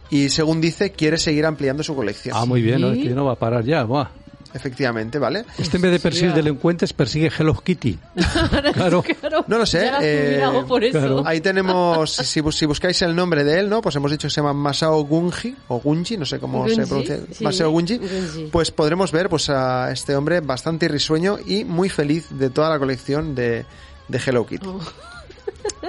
[0.09, 2.35] y, según dice, quiere seguir ampliando su colección.
[2.37, 2.91] Ah, muy bien, ¿no?
[2.91, 3.83] Es que no va a parar ya.
[3.83, 4.07] Buah.
[4.53, 5.43] Efectivamente, ¿vale?
[5.57, 7.99] Este en vez de perseguir delincuentes, persigue Hello Kitty.
[8.73, 9.03] Claro.
[9.03, 9.43] Claro.
[9.47, 10.97] No lo sé, eh, jubilado por eso.
[10.97, 11.23] claro.
[11.25, 13.81] Ahí tenemos, si, bus- si buscáis el nombre de él, ¿no?
[13.81, 17.19] Pues hemos dicho que se llama Masao Gunji, o Gunji, no sé cómo se pronuncia,
[17.31, 18.49] sí, Masao Gunji, Gunji.
[18.51, 22.79] pues podremos ver pues a este hombre bastante risueño y muy feliz de toda la
[22.79, 23.65] colección de,
[24.07, 24.65] de Hello Kitty.
[24.67, 24.79] Oh.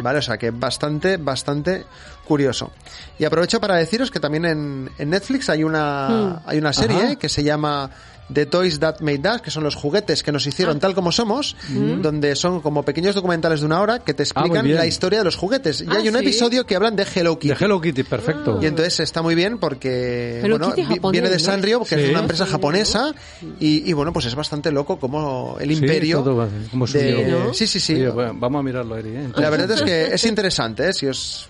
[0.02, 0.18] ¿Vale?
[0.18, 1.84] O sea que bastante, bastante
[2.24, 2.72] curioso.
[3.18, 6.36] Y aprovecho para deciros que también en, en Netflix hay una, Mm.
[6.48, 7.16] hay una serie Ajá.
[7.16, 7.90] que se llama
[8.32, 10.80] The Toys That Made Us, que son los juguetes que nos hicieron Ah.
[10.80, 11.56] tal como somos,
[12.02, 15.24] donde son como pequeños documentales de una hora que te Ah, explican la historia de
[15.24, 15.80] los juguetes.
[15.80, 16.20] Y Ah, hay un ¿sí?
[16.20, 17.54] episodio que hablan de Hello Kitty.
[17.54, 18.58] De Hello Kitty, perfecto.
[18.62, 21.38] Y entonces está muy bien porque bueno, japonés, viene de.
[21.38, 23.14] Sanrio, que es una empresa japonesa,
[23.60, 27.22] y, y bueno, pues es bastante loco como el Sí, imperio todo va- como de...
[27.22, 27.38] subió.
[27.46, 27.54] ¿no?
[27.54, 27.94] Sí, sí, sí.
[27.94, 29.10] Oye, bueno, vamos a mirarlo, Eri.
[29.10, 29.28] ¿eh?
[29.36, 30.92] La verdad es que es interesante, ¿eh?
[30.92, 31.48] si os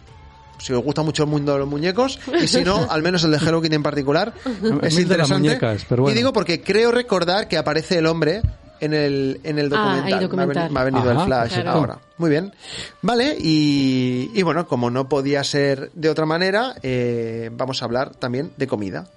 [0.58, 3.30] si os gusta mucho el mundo de los muñecos y si no, al menos el
[3.30, 5.34] de Hello Kitty en particular es mí de las interesante.
[5.48, 6.14] muñecas, pero bueno.
[6.14, 8.42] Y digo porque creo recordar que aparece el hombre
[8.80, 10.04] en el en el Ah, documental.
[10.06, 10.62] hay Me ha documental.
[10.68, 11.70] veni- Me ha, venido Ajá, el flash perfecto.
[11.70, 11.98] ahora.
[12.18, 12.52] Muy bien.
[13.02, 18.14] Vale, y, y bueno, como no podía ser de otra manera, eh, vamos a hablar
[18.14, 19.08] también de comida.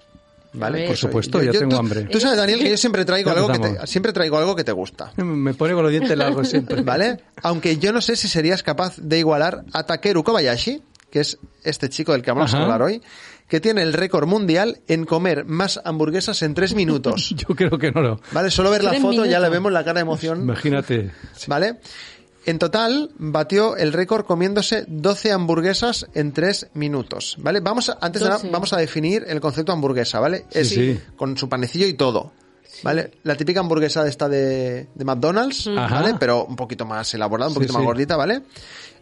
[0.53, 0.85] ¿Vale?
[0.85, 2.03] Por supuesto, ya tengo tú, hambre.
[2.11, 4.73] Tú sabes, Daniel, que yo siempre traigo algo que te, siempre traigo algo que te
[4.73, 5.13] gusta.
[5.15, 6.81] Me pone con los dientes largos siempre.
[6.81, 7.19] ¿Vale?
[7.43, 10.81] Aunque yo no sé si serías capaz de igualar a Takeru Kobayashi,
[11.11, 13.01] que es este chico del que vamos a hablar hoy,
[13.47, 17.29] que tiene el récord mundial en comer más hamburguesas en tres minutos.
[17.35, 18.21] Yo creo que no lo.
[18.31, 18.49] ¿Vale?
[18.49, 20.41] Solo ver la foto ya le vemos la cara de emoción.
[20.41, 21.11] Imagínate.
[21.47, 21.79] ¿Vale?
[22.45, 27.59] En total, batió el récord comiéndose 12 hamburguesas en 3 minutos, ¿vale?
[27.59, 28.49] Vamos a, antes de nada, 12.
[28.49, 30.45] vamos a definir el concepto hamburguesa, ¿vale?
[30.49, 30.99] Sí, es sí.
[31.15, 32.31] con su panecillo y todo,
[32.83, 33.11] ¿vale?
[33.23, 36.01] La típica hamburguesa de esta de, de McDonald's, Ajá.
[36.01, 36.15] ¿vale?
[36.19, 37.85] Pero un poquito más elaborada, un Sí, poquito más sí.
[37.85, 38.41] gordita, ¿vale?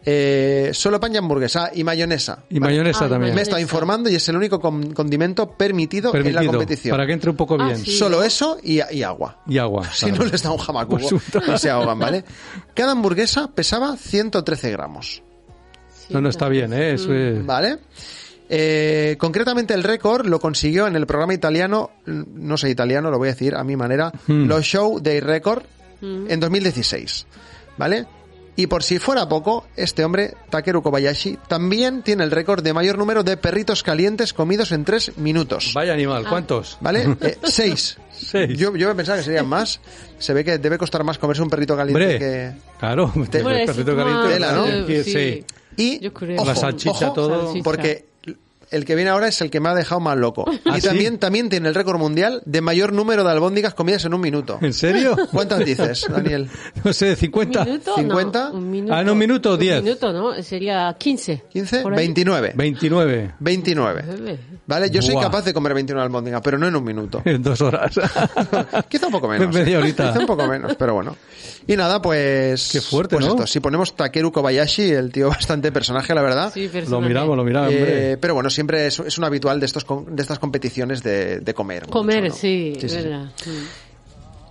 [0.05, 2.43] Eh, solo pan y hamburguesa y mayonesa.
[2.49, 3.33] Y mayonesa Ah, también.
[3.35, 6.91] Me he estado informando y es el único con- condimento permitido, en la competición.
[6.93, 7.77] para que entre un poco Ah, bien.
[7.77, 7.91] sí.
[7.97, 9.41] Solo eso y, y agua.
[9.45, 9.89] Y agua.
[9.93, 10.23] Si claro.
[10.23, 11.41] no les da un supuesto.
[11.53, 12.23] y se ahogan, ¿vale?
[12.73, 15.21] Cada hamburguesa pesaba 113 gramos,
[16.09, 16.93] No, no está bien, ¿eh?
[16.93, 17.79] Eso es- ¿vale?
[18.49, 23.27] Eh, concretamente el récord lo consiguió en el programa italiano, no sé italiano, lo voy
[23.29, 24.47] a decir a mi manera, Hmm.
[24.47, 25.63] Lo Show Day Record
[26.01, 27.27] en 2016,
[27.77, 28.05] ¿vale?
[28.55, 32.97] Y por si fuera poco, este hombre, Takeru Kobayashi, también tiene el récord de mayor
[32.97, 35.71] número de perritos calientes comidos en tres minutos.
[35.73, 36.77] Vaya animal, ¿cuántos?
[36.81, 37.15] ¿Vale?
[37.21, 37.97] Eh, seis.
[38.11, 38.57] Seis.
[38.57, 39.79] Yo, yo pensaba que serían más.
[40.17, 42.51] Se ve que debe costar más comerse un perrito caliente Hombre, que...
[42.79, 43.13] claro.
[43.29, 44.65] Te- el Bueno, perrito caliente, Tela, ¿no?
[44.87, 45.03] sí.
[45.03, 45.45] sí.
[45.77, 47.45] Y, ojo, La salchicha, ojo, todo.
[47.45, 47.63] Salchicha.
[47.63, 48.08] Porque
[48.71, 50.45] el que viene ahora es el que me ha dejado más loco.
[50.65, 50.87] ¿Ah, y sí?
[50.87, 54.57] también, también tiene el récord mundial de mayor número de albóndigas comidas en un minuto.
[54.61, 55.15] ¿En serio?
[55.31, 56.49] ¿Cuántas dices, Daniel?
[56.83, 57.59] No sé, 50.
[57.61, 57.95] ¿Un minuto?
[57.95, 58.49] 50?
[58.49, 58.93] No, un minuto.
[58.93, 59.79] Ah, en un minuto, 10.
[59.79, 60.43] Un minuto, ¿no?
[60.43, 61.43] Sería 15.
[61.53, 61.81] ¿15?
[61.83, 61.97] Por ahí.
[61.99, 62.53] 29.
[62.55, 63.33] 29.
[63.39, 64.37] 29.
[64.67, 64.89] ¿Vale?
[64.91, 65.23] Yo soy Buah.
[65.23, 67.21] capaz de comer 29 albóndigas, pero no en un minuto.
[67.25, 67.93] En dos horas.
[68.87, 69.53] Quizá un poco menos.
[69.53, 69.81] Media ¿eh?
[69.81, 70.07] horita.
[70.09, 71.15] Quizá un poco menos, pero bueno.
[71.67, 72.69] Y nada, pues...
[72.71, 73.33] Qué fuerte, pues ¿no?
[73.33, 76.51] esto, si ponemos Takeru Kobayashi, el tío bastante personaje, la verdad.
[76.53, 77.07] Sí, lo personaje.
[77.07, 80.37] miramos, lo miramos, Eh, pero bueno, siempre es, es un habitual de estos de estas
[80.37, 81.83] competiciones de, de comer.
[81.83, 82.33] mucho, Comer, ¿no?
[82.35, 82.95] sí, Sí, sí, sí.
[82.95, 83.31] verdad.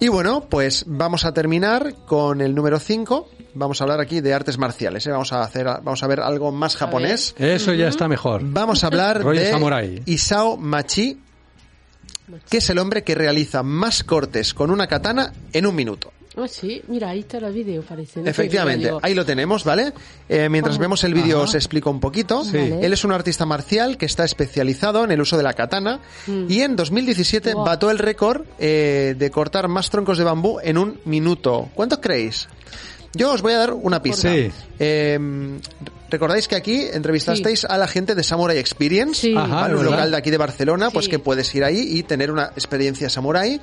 [0.00, 3.28] Y bueno, pues vamos a terminar con el número 5.
[3.54, 5.06] Vamos a hablar aquí de artes marciales.
[5.06, 5.10] ¿eh?
[5.10, 7.34] Vamos a hacer, vamos a ver algo más japonés.
[7.36, 8.42] Eso ya está mejor.
[8.44, 10.02] Vamos a hablar de samurái.
[10.06, 11.20] Isao Machi,
[12.48, 16.12] que es el hombre que realiza más cortes con una katana en un minuto.
[16.40, 18.20] Ah, sí, mira, ahí está el vídeo, parece.
[18.22, 18.30] ¿no?
[18.30, 19.92] Efectivamente, ahí lo tenemos, ¿vale?
[20.28, 20.78] Eh, mientras Vamos.
[20.80, 22.44] vemos el vídeo os explico un poquito.
[22.44, 22.56] Sí.
[22.56, 22.86] Vale.
[22.86, 26.00] Él es un artista marcial que está especializado en el uso de la katana
[26.48, 27.56] y en 2017 Mm.
[27.56, 27.64] Wow.
[27.66, 31.68] bató el récord eh, de cortar más troncos de bambú en un minuto.
[31.74, 32.48] ¿Cuántos creéis?
[33.18, 34.32] Yo os voy a dar una pista.
[34.32, 34.50] Sí.
[34.78, 35.58] Eh,
[36.10, 39.34] Recordáis que aquí entrevistasteis a la gente de Samurai Experience, Sí.
[39.36, 39.66] Ajá, ¿vale?
[39.66, 39.90] es un verdad.
[39.90, 43.60] local de aquí de Barcelona, pues que puedes ir ahí y tener una experiencia samurai.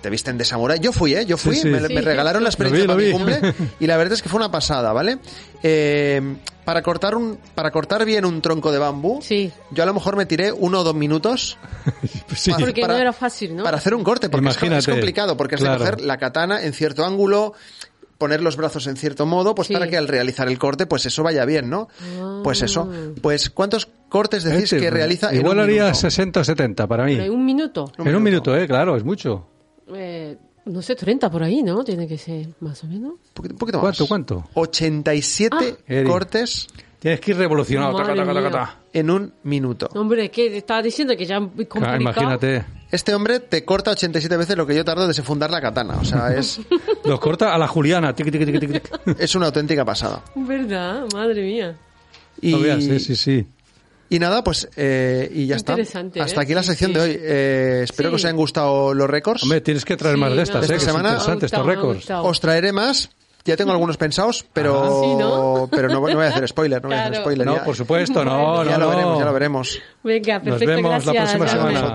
[0.00, 0.80] Te visten de samurai.
[0.80, 1.24] Yo fui, ¿eh?
[1.24, 1.68] Yo fui, Sí, sí.
[1.68, 1.94] me, Sí.
[1.94, 4.38] me regalaron la experiencia Lo vi, para mi cumple y la verdad es que fue
[4.38, 5.18] una pasada, ¿vale?
[5.62, 6.20] Eh,
[6.64, 9.52] para cortar un para cortar bien un tronco de bambú, Sí.
[9.70, 11.58] yo a lo mejor me tiré uno o dos minutos
[12.34, 12.50] Sí.
[12.50, 13.62] para- Porque no era fácil, ¿no?
[13.62, 15.78] para hacer un corte, porque es- complicado, porque es de Claro.
[15.78, 17.52] coger la katana en cierto ángulo,
[18.18, 19.74] poner los brazos en cierto modo, pues Sí.
[19.74, 21.88] para que al realizar el corte, pues eso vaya bien, ¿no?
[22.42, 22.88] Pues eso.
[23.22, 26.00] Pues, ¿cuántos cortes decís Este, que realiza en Igual un haría minuto?
[26.00, 27.14] 60 o 70 para mí.
[27.14, 27.90] En un minuto.
[27.98, 29.46] en un minuto, eh, claro, es mucho.
[29.94, 30.36] Eh,
[30.66, 31.84] no sé, 30 por ahí, ¿no?
[31.84, 33.12] Tiene que ser más o menos.
[33.12, 33.82] Un poquito, un poquito más.
[33.98, 34.44] ¿Cuánto, cuánto?
[34.54, 36.08] 87 Eri.
[36.08, 37.94] cortes Tienes que ir revolucionado.
[37.98, 39.90] Taca, taca, taca, en un minuto.
[39.94, 42.00] Hombre, que estaba diciendo que ya es complicado.
[42.00, 42.64] imagínate.
[42.94, 45.96] Este hombre te corta 87 veces lo que yo tardo en desenfundar la katana.
[46.00, 46.60] O sea, es,
[47.04, 48.14] Los corta a la Juliana.
[48.14, 49.16] Tic, tic, tic, tic, tic.
[49.18, 50.22] es una auténtica pasada.
[50.36, 51.04] ¿Verdad?
[51.12, 51.76] Madre mía.
[52.40, 53.46] Y, No veas, sí, sí, sí.
[54.10, 55.72] y nada, pues, eh, y ya está.
[55.72, 56.44] Interesante, Hasta ¿eh?
[56.44, 56.94] aquí la sección sí.
[56.96, 57.18] de hoy.
[57.20, 58.12] Eh, espero Sí.
[58.12, 59.42] que os hayan gustado los récords.
[59.42, 61.46] Hombre, tienes que traer Sí, más de no, estas, Esta eh, que es semana- interesante
[61.46, 62.10] estos récords.
[62.10, 63.10] Os traeré más.
[63.46, 65.68] Ya tengo algunos pensados, pero, Ah, sí, ¿no?
[65.70, 66.80] pero no, no voy a hacer spoiler.
[66.80, 67.46] No voy a hacer spoiler.
[67.46, 68.90] No, ya, por supuesto, no, no, ya lo no.
[68.90, 69.78] veremos, ya lo veremos.
[70.02, 71.34] Venga, Nos perfecto, vemos la gracias.
[71.36, 71.92] próxima A semana.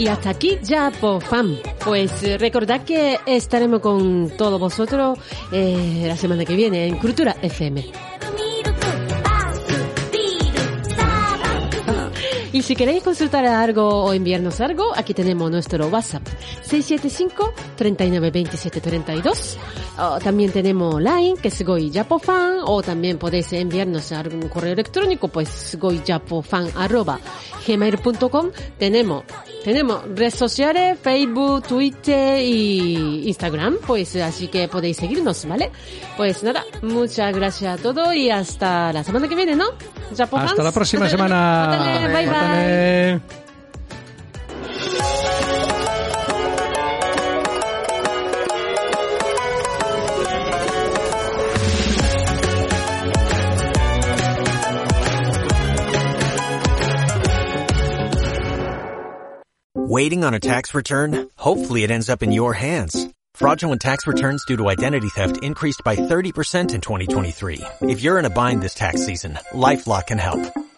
[0.00, 1.58] Y hasta aquí ya por fan.
[1.84, 5.18] Pues eh, recordad que estaremos con todos vosotros
[5.52, 8.09] eh, la semana que viene en Cultura FM.
[12.60, 16.28] Y si queréis consultar algo o enviarnos algo, aquí tenemos nuestro WhatsApp
[16.68, 19.56] 675-392732.
[19.98, 25.78] O también tenemos Line, que es goyapofan, o también podéis enviarnos algún correo electrónico, pues
[25.80, 27.18] goyapofan arroba
[27.66, 28.50] gmail.com.
[28.78, 29.24] Tenemos,
[29.64, 35.70] tenemos redes sociales, Facebook, Twitter y Instagram, pues así que podéis seguirnos, ¿vale?
[36.16, 39.64] Pues nada, muchas gracias a todos y hasta la semana que viene, ¿no?
[40.16, 40.50] Japofans.
[40.50, 41.66] Hasta la próxima semana.
[41.68, 43.20] Mátale, bye, bye.
[59.74, 61.28] Waiting on a tax return?
[61.34, 63.08] Hopefully it ends up in your hands.
[63.34, 67.60] Fraudulent tax returns due to identity theft increased by 30% in 2023.
[67.82, 70.69] If you're in a bind this tax season, LifeLock can help.